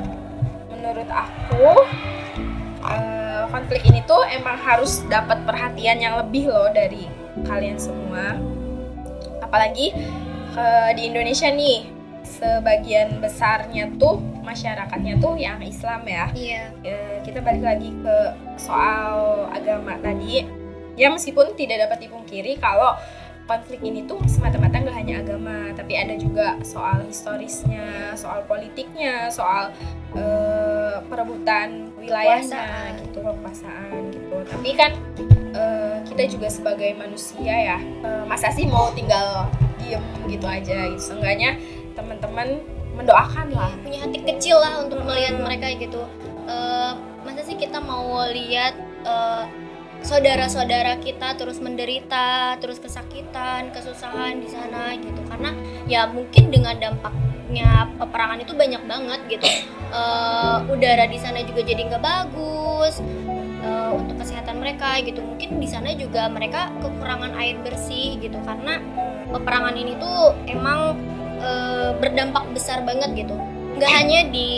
menurut 0.70 1.08
aku 1.08 1.68
eh, 2.80 3.42
konflik 3.48 3.82
ini 3.84 4.00
tuh 4.04 4.24
emang 4.24 4.56
harus 4.56 5.04
dapat 5.06 5.44
perhatian 5.44 5.98
yang 5.98 6.16
lebih 6.16 6.48
loh 6.48 6.72
dari 6.72 7.04
kalian 7.44 7.76
semua. 7.76 8.36
Apalagi 9.40 9.92
eh, 10.56 10.90
di 10.96 11.02
Indonesia 11.10 11.48
nih 11.50 11.98
sebagian 12.28 13.18
besarnya 13.24 13.88
tuh 13.96 14.20
masyarakatnya 14.44 15.20
tuh 15.20 15.34
yang 15.36 15.60
Islam 15.64 16.04
ya. 16.04 16.28
Iya. 16.32 16.64
Eh, 16.84 17.16
kita 17.24 17.40
balik 17.40 17.64
lagi 17.64 17.90
ke 18.04 18.16
soal 18.60 19.48
agama 19.52 19.96
tadi. 20.00 20.44
Ya 20.98 21.08
meskipun 21.14 21.54
tidak 21.54 21.88
dapat 21.88 22.08
dipungkiri 22.10 22.58
kalau 22.58 22.98
konflik 23.48 23.80
ini 23.80 24.04
tuh 24.04 24.20
semata-mata 24.28 24.76
nggak 24.84 24.92
hanya 24.96 25.14
agama, 25.24 25.72
tapi 25.72 25.96
ada 25.96 26.14
juga 26.20 26.60
soal 26.60 27.00
historisnya, 27.08 28.12
soal 28.12 28.44
politiknya, 28.44 29.32
soal 29.32 29.72
eh, 30.12 31.00
perebutan 31.08 31.88
wilayahnya 31.96 32.44
Kekuasaan. 32.60 32.92
gitu, 33.08 33.18
kekuasaan 33.24 34.00
gitu. 34.12 34.36
Tapi 34.52 34.70
kan 34.76 34.92
eh, 35.56 35.96
kita 36.04 36.22
juga 36.28 36.48
sebagai 36.52 36.92
manusia 37.00 37.54
ya, 37.74 37.78
eh, 37.80 38.24
masa 38.28 38.52
sih 38.52 38.68
mau 38.68 38.92
tinggal 38.92 39.48
diem 39.80 40.04
gitu 40.28 40.44
aja 40.44 40.92
gitu. 40.92 41.00
Seenggaknya 41.16 41.56
teman-teman 41.96 42.60
mendoakan 42.94 43.48
lah. 43.56 43.72
Iya, 43.72 43.80
punya 43.80 43.98
hati 44.04 44.18
kecil 44.28 44.56
lah 44.60 44.84
untuk 44.84 45.00
melihat 45.08 45.40
mereka 45.40 45.72
gitu 45.72 46.04
Eh, 46.48 46.92
masa 47.28 47.44
sih 47.44 47.60
kita 47.60 47.76
mau 47.76 48.24
lihat 48.32 48.72
saudara-saudara 50.02 51.02
kita 51.02 51.34
terus 51.34 51.58
menderita 51.58 52.56
terus 52.62 52.78
kesakitan 52.78 53.74
kesusahan 53.74 54.38
di 54.38 54.48
sana 54.48 54.94
gitu 54.96 55.20
karena 55.26 55.50
ya 55.90 56.06
mungkin 56.08 56.50
dengan 56.54 56.78
dampak 56.78 57.12
dampaknya 57.48 57.88
peperangan 57.96 58.38
itu 58.44 58.52
banyak 58.52 58.82
banget 58.84 59.20
gitu. 59.32 59.48
Eh, 59.88 60.56
udara 60.68 61.08
di 61.08 61.16
sana 61.16 61.40
juga 61.40 61.64
jadi 61.64 61.80
nggak 61.88 62.04
bagus 62.04 63.00
eh, 63.64 63.90
untuk 63.96 64.20
kesehatan 64.20 64.60
mereka 64.60 65.00
gitu. 65.00 65.24
Mungkin 65.24 65.56
di 65.56 65.64
sana 65.64 65.96
juga 65.96 66.28
mereka 66.28 66.68
kekurangan 66.84 67.32
air 67.40 67.56
bersih 67.64 68.20
gitu 68.20 68.36
karena 68.44 68.84
peperangan 69.32 69.80
ini 69.80 69.96
tuh 69.96 70.36
emang 70.44 71.00
eh, 71.40 71.96
berdampak 71.96 72.44
besar 72.52 72.84
banget 72.84 73.24
gitu. 73.24 73.32
Nggak 73.78 73.92
hanya 73.94 74.20
di 74.28 74.48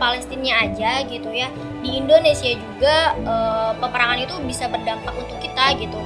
Palestina 0.00 0.64
aja 0.64 1.04
gitu 1.04 1.28
ya, 1.28 1.52
di 1.84 2.00
Indonesia 2.00 2.50
juga 2.56 2.96
eh, 3.20 3.70
peperangan 3.76 4.18
itu 4.24 4.34
bisa 4.48 4.64
berdampak 4.66 5.12
untuk 5.14 5.36
kita 5.38 5.76
gitu. 5.76 6.00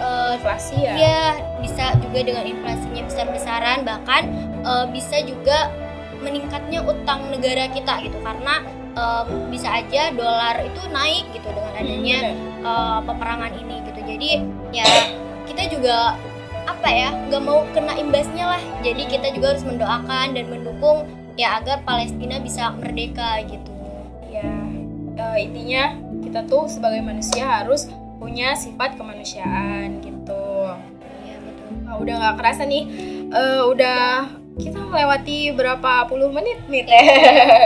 Eh, 0.00 0.32
inflasi 0.40 0.80
ya 0.80 0.94
Iya, 0.96 1.22
bisa 1.60 1.92
juga 2.00 2.24
dengan 2.24 2.44
inflasinya 2.48 3.02
besar-besaran 3.04 3.84
bahkan 3.84 4.22
eh, 4.64 4.86
bisa 4.88 5.20
juga 5.26 5.68
meningkatnya 6.20 6.84
utang 6.84 7.32
negara 7.32 7.68
kita 7.72 7.96
gitu 8.04 8.20
karena 8.20 8.60
em, 8.92 9.48
bisa 9.48 9.72
aja 9.72 10.12
dolar 10.12 10.60
itu 10.60 10.80
naik 10.92 11.24
gitu 11.32 11.48
dengan 11.48 11.72
adanya 11.80 12.18
Hmm, 12.28 12.64
eh, 12.64 12.98
peperangan 13.08 13.52
ini 13.56 13.76
gitu. 13.88 14.00
Jadi 14.04 14.30
ya 14.70 14.84
kita 15.48 15.62
juga 15.72 16.12
apa 16.68 16.88
ya 16.92 17.08
nggak 17.28 17.42
mau 17.42 17.64
kena 17.72 17.96
imbasnya 17.96 18.56
lah. 18.56 18.62
Jadi 18.84 19.08
kita 19.08 19.32
juga 19.32 19.56
harus 19.56 19.64
mendoakan 19.64 20.36
dan 20.36 20.44
mendukung 20.48 21.08
ya 21.40 21.56
agar 21.56 21.80
Palestina 21.82 22.36
bisa 22.36 22.68
merdeka 22.70 23.40
gitu. 23.48 23.72
ya 24.28 24.44
eh, 25.16 25.36
intinya 25.40 25.96
kita 26.20 26.44
tuh 26.44 26.68
sebagai 26.68 27.00
manusia 27.00 27.48
harus 27.48 27.88
punya 28.20 28.52
sifat 28.54 29.00
kemanusiaan 29.00 30.04
gitu 30.04 30.68
Iya 31.24 31.36
betul. 31.40 31.68
Nah, 31.82 31.94
udah 31.96 32.14
nggak 32.20 32.36
kerasa 32.36 32.62
nih 32.68 32.84
eh, 33.32 33.62
udah 33.64 34.00
kita 34.60 34.76
melewati 34.76 35.56
berapa 35.56 36.04
puluh 36.04 36.28
menit 36.28 36.60
nih 36.68 36.84
teh 36.84 37.04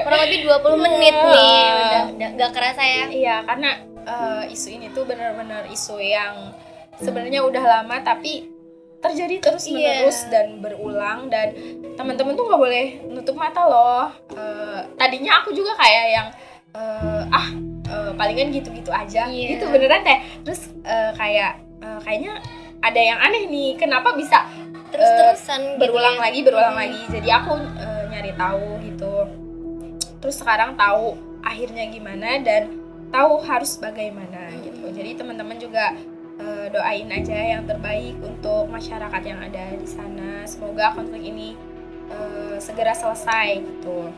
Kurang 0.06 0.20
lebih 0.22 0.46
20 0.46 0.78
menit 0.78 1.10
nih, 1.10 1.66
udah 1.74 2.02
udah 2.14 2.28
nggak 2.38 2.50
kerasa 2.54 2.82
ya. 2.86 3.04
iya 3.10 3.36
karena 3.42 3.70
eh, 4.06 4.54
isu 4.54 4.68
ini 4.70 4.86
tuh 4.94 5.02
benar-benar 5.02 5.66
isu 5.66 5.98
yang 5.98 6.54
sebenarnya 6.94 7.42
udah 7.42 7.64
lama 7.82 7.98
tapi 8.00 8.53
terjadi 9.04 9.34
terus 9.38 9.64
menerus 9.66 10.18
Iya. 10.18 10.30
dan 10.30 10.46
berulang 10.58 11.28
dan 11.28 11.52
teman-teman 11.94 12.32
tuh 12.32 12.44
nggak 12.44 12.58
boleh 12.58 12.86
nutup 13.06 13.36
mata 13.36 13.62
loh 13.62 14.08
Eh, 14.30 14.80
tadinya 14.94 15.38
aku 15.38 15.52
juga 15.52 15.76
kayak 15.76 16.04
yang 16.10 16.28
eh, 16.72 17.22
ah 17.30 17.46
eh, 17.86 18.10
palingan 18.12 18.48
gitu-gitu 18.50 18.88
aja 18.88 19.28
Iya. 19.28 19.48
gitu 19.54 19.68
beneran 19.68 20.00
teh 20.00 20.18
terus 20.40 20.72
eh, 20.80 21.12
kayak 21.12 21.52
eh, 21.78 21.98
kayaknya 22.00 22.40
ada 22.80 23.00
yang 23.00 23.18
aneh 23.18 23.44
nih 23.44 23.76
kenapa 23.76 24.12
bisa 24.12 24.48
Terus-terusan 24.90 25.60
gitu 25.74 25.80
berulang 25.80 26.16
ya. 26.16 26.22
lagi 26.22 26.40
berulang 26.40 26.72
Hmm. 26.72 26.82
lagi 26.82 27.00
jadi 27.10 27.28
aku 27.36 27.52
eh, 27.76 28.02
nyari 28.08 28.32
tahu 28.34 28.66
gitu 28.80 29.12
terus 30.18 30.36
sekarang 30.36 30.74
tahu 30.74 31.14
akhirnya 31.40 31.84
gimana 31.86 32.40
dan 32.40 32.80
tahu 33.10 33.42
harus 33.42 33.76
bagaimana 33.76 34.48
gitu 34.56 34.88
jadi 34.88 35.14
teman-teman 35.14 35.58
juga 35.58 35.92
eh, 36.40 36.66
doain 36.72 37.08
aja 37.10 37.38
yang 37.58 37.62
terbaik 37.68 38.18
untuk 38.22 38.66
masyarakat 38.70 39.22
yang 39.22 39.40
ada 39.42 39.74
di 39.76 39.88
sana. 39.88 40.42
Semoga 40.48 40.94
konflik 40.94 41.22
ini 41.22 41.54
eh, 42.10 42.56
segera 42.58 42.94
selesai 42.94 43.62
gitu. 43.62 44.10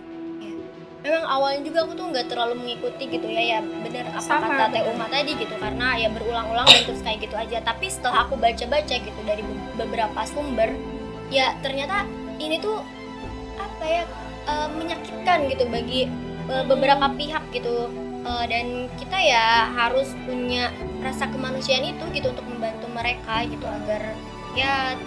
Memang 1.06 1.22
awalnya 1.22 1.62
juga 1.62 1.86
aku 1.86 1.94
tuh 1.94 2.06
nggak 2.10 2.26
terlalu 2.26 2.54
mengikuti 2.58 3.06
gitu 3.06 3.30
ya 3.30 3.42
ya. 3.56 3.58
Bener 3.62 4.10
apa 4.10 4.18
Sama, 4.18 4.50
kata 4.50 4.74
Teh. 4.74 4.82
Uma 4.90 5.06
tadi 5.06 5.38
gitu 5.38 5.54
karena 5.54 5.94
ya 5.94 6.10
berulang-ulang 6.10 6.66
dan 6.66 6.82
terus 6.82 6.98
kayak 7.06 7.22
gitu 7.22 7.36
aja. 7.38 7.62
Tapi 7.62 7.86
setelah 7.86 8.26
aku 8.26 8.34
baca-baca 8.34 8.94
gitu 8.98 9.20
dari 9.22 9.46
be- 9.46 9.86
beberapa 9.86 10.20
sumber 10.26 10.74
ya 11.30 11.54
ternyata 11.58 12.06
ini 12.38 12.58
tuh 12.58 12.82
apa 13.58 13.84
ya 13.86 14.02
eh, 14.50 14.68
menyakitkan 14.74 15.46
gitu 15.46 15.64
bagi 15.70 16.10
eh, 16.50 16.64
beberapa 16.66 17.06
pihak 17.14 17.54
gitu 17.54 17.86
Eh, 18.26 18.44
dan 18.50 18.66
kita 18.98 19.18
ya 19.22 19.70
harus 19.70 20.10
punya 20.26 20.74
rasa 20.98 21.30
kemanusiaan 21.30 21.86
itu 21.86 22.02
gitu 22.10 22.34
untuk 22.34 22.42
membantu 22.50 22.90
mereka 22.90 23.46
gitu 23.46 23.62
agar 23.62 24.02
ya 24.58 24.98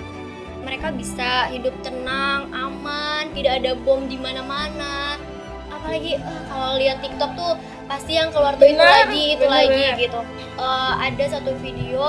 mereka 0.63 0.95
bisa 0.95 1.51
hidup 1.51 1.75
tenang 1.83 2.47
aman 2.55 3.27
tidak 3.35 3.59
ada 3.59 3.75
bom 3.83 4.07
di 4.07 4.15
mana-mana. 4.15 5.19
Apalagi 5.67 6.15
eh, 6.15 6.41
kalau 6.47 6.79
lihat 6.79 7.03
TikTok 7.03 7.31
tuh 7.35 7.53
pasti 7.91 8.15
yang 8.15 8.31
keluar 8.31 8.55
tuh 8.55 8.71
itu 8.71 8.79
Benar, 8.79 9.11
lagi 9.11 9.23
itu 9.35 9.43
benar, 9.43 9.55
lagi 9.67 9.83
benar. 9.83 9.99
gitu. 9.99 10.19
Eh, 10.55 10.93
ada 11.11 11.23
satu 11.27 11.51
video 11.59 12.03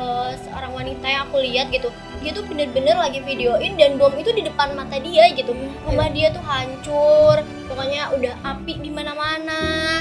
eh, 0.00 0.30
seorang 0.48 0.72
wanita 0.72 1.04
yang 1.04 1.22
aku 1.28 1.44
lihat 1.44 1.68
gitu 1.76 1.92
dia 2.24 2.32
tuh 2.32 2.44
bener-bener 2.48 2.96
lagi 2.96 3.20
videoin 3.20 3.76
dan 3.76 4.00
bom 4.00 4.16
itu 4.16 4.32
di 4.32 4.40
depan 4.48 4.72
mata 4.72 4.96
dia 4.96 5.28
gitu. 5.28 5.52
Rumah 5.84 6.08
dia 6.08 6.32
tuh 6.32 6.40
hancur 6.40 7.44
pokoknya 7.68 8.16
udah 8.16 8.32
api 8.48 8.80
di 8.80 8.88
mana-mana 8.88 10.00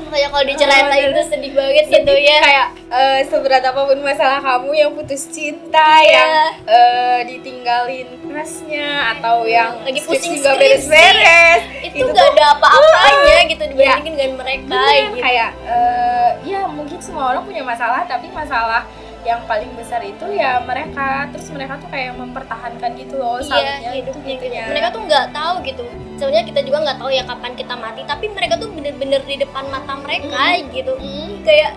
makanya 0.00 0.28
kalau 0.28 0.44
diceritain 0.44 0.88
bener. 1.04 1.10
tuh 1.12 1.26
sedih 1.26 1.52
banget 1.52 1.84
gitu 1.84 1.94
Sedih, 2.02 2.18
ya 2.22 2.38
kayak 2.38 2.66
eh, 2.88 3.18
seberat 3.24 3.62
apa 3.62 3.80
pun 3.82 3.98
masalah 3.98 4.38
kamu 4.38 4.70
yang 4.72 4.90
putus 4.92 5.22
cinta 5.26 5.80
Iya. 5.98 6.10
yang 6.10 6.30
eh, 6.64 7.18
ditinggalin 7.26 8.08
kelasnya 8.22 8.88
atau 9.12 9.44
yang 9.44 9.76
Lagi 9.80 10.00
pusing 10.02 10.36
skripsi. 10.36 10.52
beres-beres 10.52 11.62
itu 11.82 11.96
Itu 11.98 12.10
gak 12.10 12.28
ada 12.32 12.44
apa-apanya 12.54 13.38
gitu 13.46 13.62
Ya. 13.64 13.70
dibandingin 13.94 14.14
dengan 14.14 14.32
mereka 14.38 14.68
Bener, 14.68 14.94
gitu 15.08 15.16
kayak 15.18 15.50
eh, 15.62 16.28
ya 16.44 16.60
mungkin 16.66 16.98
semua 16.98 17.24
orang 17.30 17.42
punya 17.42 17.62
masalah 17.62 18.02
tapi 18.04 18.28
masalah 18.28 18.82
yang 19.22 19.40
paling 19.46 19.70
besar 19.72 20.02
itu 20.02 20.26
ya 20.30 20.58
mereka. 20.60 21.30
Terus 21.30 21.46
mereka 21.50 21.78
tuh 21.78 21.88
kayak 21.88 22.14
mempertahankan 22.14 22.90
gitu 22.94 23.14
loh 23.16 23.38
iya 23.38 23.94
hidupnya 23.94 24.34
gitu 24.34 24.46
gitunya. 24.50 24.64
mereka 24.66 24.88
tuh 24.90 25.02
nggak 25.02 25.26
tahu 25.30 25.54
gitu. 25.62 25.82
Sebenarnya 26.18 26.44
kita 26.44 26.60
juga 26.62 26.78
nggak 26.82 26.98
tahu 26.98 27.10
ya 27.10 27.22
kapan 27.22 27.52
kita 27.52 27.74
mati 27.74 28.00
tapi 28.02 28.26
mereka 28.28 28.54
tuh 28.56 28.68
bener-bener 28.70 29.22
di 29.22 29.36
depan 29.38 29.64
mata 29.66 29.94
mereka 29.96 30.42
gitu. 30.70 30.92
Hmm, 30.94 31.42
kayak 31.42 31.72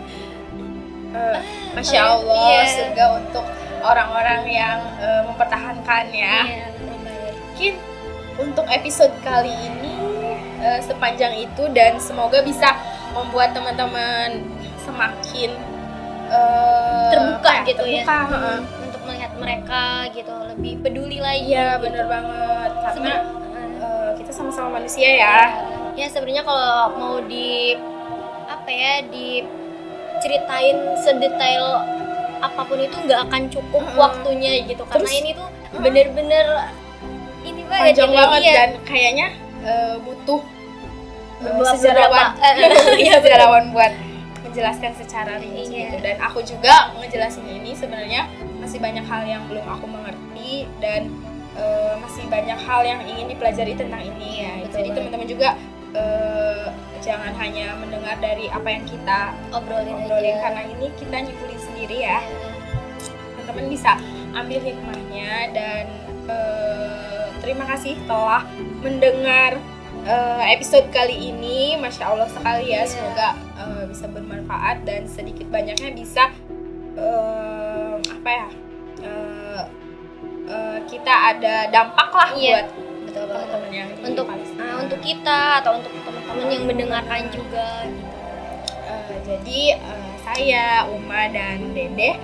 eh, 1.11 1.37
masya 1.73 2.01
allah 2.11 2.35
Iya. 2.35 2.63
surga 2.67 3.05
untuk 3.15 3.45
orang-orang 3.81 4.41
yang 4.45 4.79
eh, 4.97 5.21
mempertahankan 5.23 6.05
ya. 6.09 6.37
Iya, 6.43 6.65
terbaik. 6.73 7.33
mungkin 7.37 7.73
untuk 8.35 8.65
episode 8.67 9.13
kali 9.21 9.53
ini 9.53 9.93
eh, 10.59 10.79
sepanjang 10.81 11.37
itu 11.37 11.63
dan 11.71 11.95
semoga 11.97 12.41
bisa 12.41 12.73
membuat 13.13 13.53
teman-teman 13.53 14.43
semakin 14.77 15.55
eh, 16.35 17.09
terbuka 17.09 17.49
apa 17.53 17.65
gitu 17.65 17.83
ya 17.85 18.03
terbuka, 18.03 18.19
heeh. 18.29 18.57
Hmm, 18.59 18.83
untuk 18.83 19.01
melihat 19.03 19.31
mereka 19.35 19.83
gitu 20.11 20.33
lebih 20.47 20.73
peduli 20.79 21.17
lagi 21.19 21.41
Iya 21.47 21.67
gitu. 21.73 21.83
bener 21.83 22.05
banget 22.05 22.71
karena 22.81 23.13
eh, 23.79 24.09
kita 24.15 24.31
sama-sama 24.31 24.69
manusia 24.75 25.09
ya. 25.09 25.37
ya 25.93 26.05
sebenarnya 26.05 26.43
kalau 26.43 26.71
mau 26.93 27.15
di 27.21 27.79
apa 28.45 28.67
ya 28.67 28.93
diceritain 29.05 30.75
sedetail 30.97 31.65
apa 32.37 32.61
pun 32.61 32.77
itu 32.77 32.95
nggak 32.99 33.19
akan 33.25 33.41
cukup 33.47 33.79
Heeh. 33.81 33.95
waktunya 33.95 34.51
gitu 34.65 34.83
karena 34.85 35.01
Terus- 35.01 35.17
ini 35.17 35.29
tuh 35.33 35.47
bener-bener 35.75 36.45
ini 37.43 37.61
banget 37.63 37.95
Panjang 37.95 38.11
banget 38.11 38.41
iya. 38.41 38.53
dan 38.53 38.69
kayaknya 38.83 39.27
eh, 39.61 39.95
butuh 39.99 40.41
Beberapa- 41.35 41.75
sejarawan, 41.75 42.27
beberapa- 42.33 42.95
iya, 43.05 43.15
sejarawan 43.19 43.65
buat 43.69 43.93
menjelaskan 44.55 44.95
secara 44.95 45.35
rinci 45.35 45.67
Iya. 45.67 45.91
gitu. 45.91 45.97
Dan 45.99 46.15
aku 46.23 46.39
juga 46.39 46.95
ngejelasin 46.95 47.43
ini 47.43 47.75
sebenarnya 47.75 48.31
masih 48.63 48.79
banyak 48.79 49.03
hal 49.03 49.27
yang 49.27 49.43
belum 49.51 49.67
aku 49.67 49.83
mengerti 49.83 50.63
dan 50.79 51.11
eh, 51.59 51.93
masih 51.99 52.23
banyak 52.31 52.55
hal 52.63 52.81
yang 52.87 53.03
ingin 53.03 53.27
dipelajari 53.27 53.75
tentang 53.75 53.99
ini 53.99 54.47
ya. 54.47 54.51
Betul 54.63 54.71
Jadi 54.79 54.89
teman-teman 54.95 55.27
juga 55.27 55.49
eh, 55.91 56.67
jangan 57.03 57.35
hanya 57.35 57.75
mendengar 57.75 58.15
dari 58.23 58.47
apa 58.47 58.67
yang 58.71 58.87
kita 58.87 59.35
obrolin, 59.51 59.91
obrolin 60.07 60.39
aja 60.39 60.47
karena 60.47 60.61
ini 60.71 60.87
kita 60.95 61.15
nyimpulin 61.19 61.59
sendiri 61.59 61.97
ya. 61.99 62.23
Iya. 62.23 62.47
teman-teman 63.35 63.65
bisa 63.67 63.91
ambil 64.31 64.59
hikmahnya 64.63 65.31
dan 65.51 65.83
eh, 66.31 67.27
terima 67.43 67.67
kasih 67.75 67.99
telah 68.07 68.47
mendengar 68.79 69.59
eh, 70.05 70.43
episode 70.53 70.87
kali 70.89 71.33
ini 71.33 71.75
masya 71.75 72.13
allah 72.13 72.29
sekali 72.29 72.69
ya 72.69 72.81
Iya. 72.81 72.87
semoga 72.87 73.29
eh, 73.57 73.83
bisa 73.89 74.05
bermanfaat 74.07 74.85
dan 74.85 75.03
sedikit 75.05 75.49
banyaknya 75.49 75.91
bisa 75.91 76.29
eh, 76.95 77.93
apa 77.99 78.29
ya 78.29 78.47
eh, 79.01 79.61
eh, 80.47 80.77
kita 80.85 81.13
ada 81.33 81.55
dampak 81.67 82.09
lah 82.09 82.29
Iya. 82.31 82.55
buat 82.63 82.67
betul 83.05 83.25
teman-teman 83.27 83.71
yang 83.71 83.89
untuk 84.03 84.25
ah, 84.27 84.75
untuk 84.77 84.99
kita 84.99 85.39
atau 85.63 85.71
untuk 85.79 85.91
teman-teman 85.97 86.47
yang 86.51 86.63
mendengarkan 86.65 87.23
juga 87.31 87.67
gitu. 87.87 88.17
Eh, 88.85 89.17
jadi 89.25 89.61
eh, 89.77 90.11
saya 90.21 90.65
Uma 90.89 91.29
dan 91.29 91.71
Dede 91.71 92.17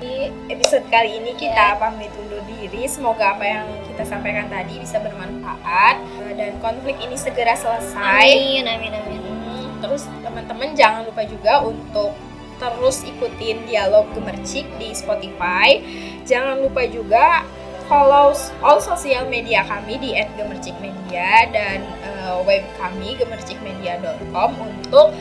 di 0.00 0.30
episode 0.50 0.86
kali 0.90 1.22
ini 1.22 1.32
kita 1.38 1.78
pamit 1.78 2.10
undur 2.18 2.40
diri. 2.46 2.86
Semoga 2.86 3.36
apa 3.36 3.44
yang 3.44 3.66
kita 3.90 4.04
sampaikan 4.06 4.46
tadi 4.50 4.78
bisa 4.80 4.98
bermanfaat 4.98 5.96
eh, 6.26 6.34
dan 6.34 6.52
konflik 6.58 6.98
ini 7.02 7.14
segera 7.14 7.54
selesai. 7.54 8.26
amin 8.26 8.66
amin 8.66 8.92
amin 8.94 9.20
Hmm, 9.24 9.68
Terus 9.84 10.08
teman-teman 10.24 10.74
jangan 10.74 11.06
lupa 11.06 11.22
juga 11.26 11.62
untuk 11.62 12.14
terus 12.58 13.02
ikutin 13.02 13.66
dialog 13.66 14.06
gemercik 14.14 14.66
di 14.78 14.94
Spotify. 14.94 15.82
Jangan 16.24 16.62
lupa 16.62 16.86
juga 16.86 17.42
follow 17.84 18.32
all 18.64 18.80
sosial 18.80 19.28
media 19.28 19.60
kami 19.68 20.00
di 20.00 20.16
@gemercikmedia 20.38 21.52
dan 21.52 21.84
eh, 22.02 22.36
web 22.46 22.64
kami 22.80 23.18
gemercikmedia.com 23.20 24.50
untuk 24.58 25.12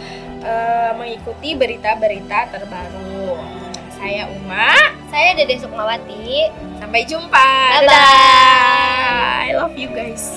eh, 0.44 0.92
mengikuti 0.96 1.56
berita-berita 1.58 2.54
terbaru 2.54 3.63
saya 4.04 4.28
Uma, 4.36 4.68
saya 5.08 5.32
Dede 5.32 5.56
Sukmawati. 5.64 6.52
Sampai 6.76 7.08
jumpa. 7.08 7.40
Bye 7.40 7.88
bye. 7.88 9.48
I 9.48 9.56
love 9.56 9.80
you 9.80 9.88
guys. 9.96 10.36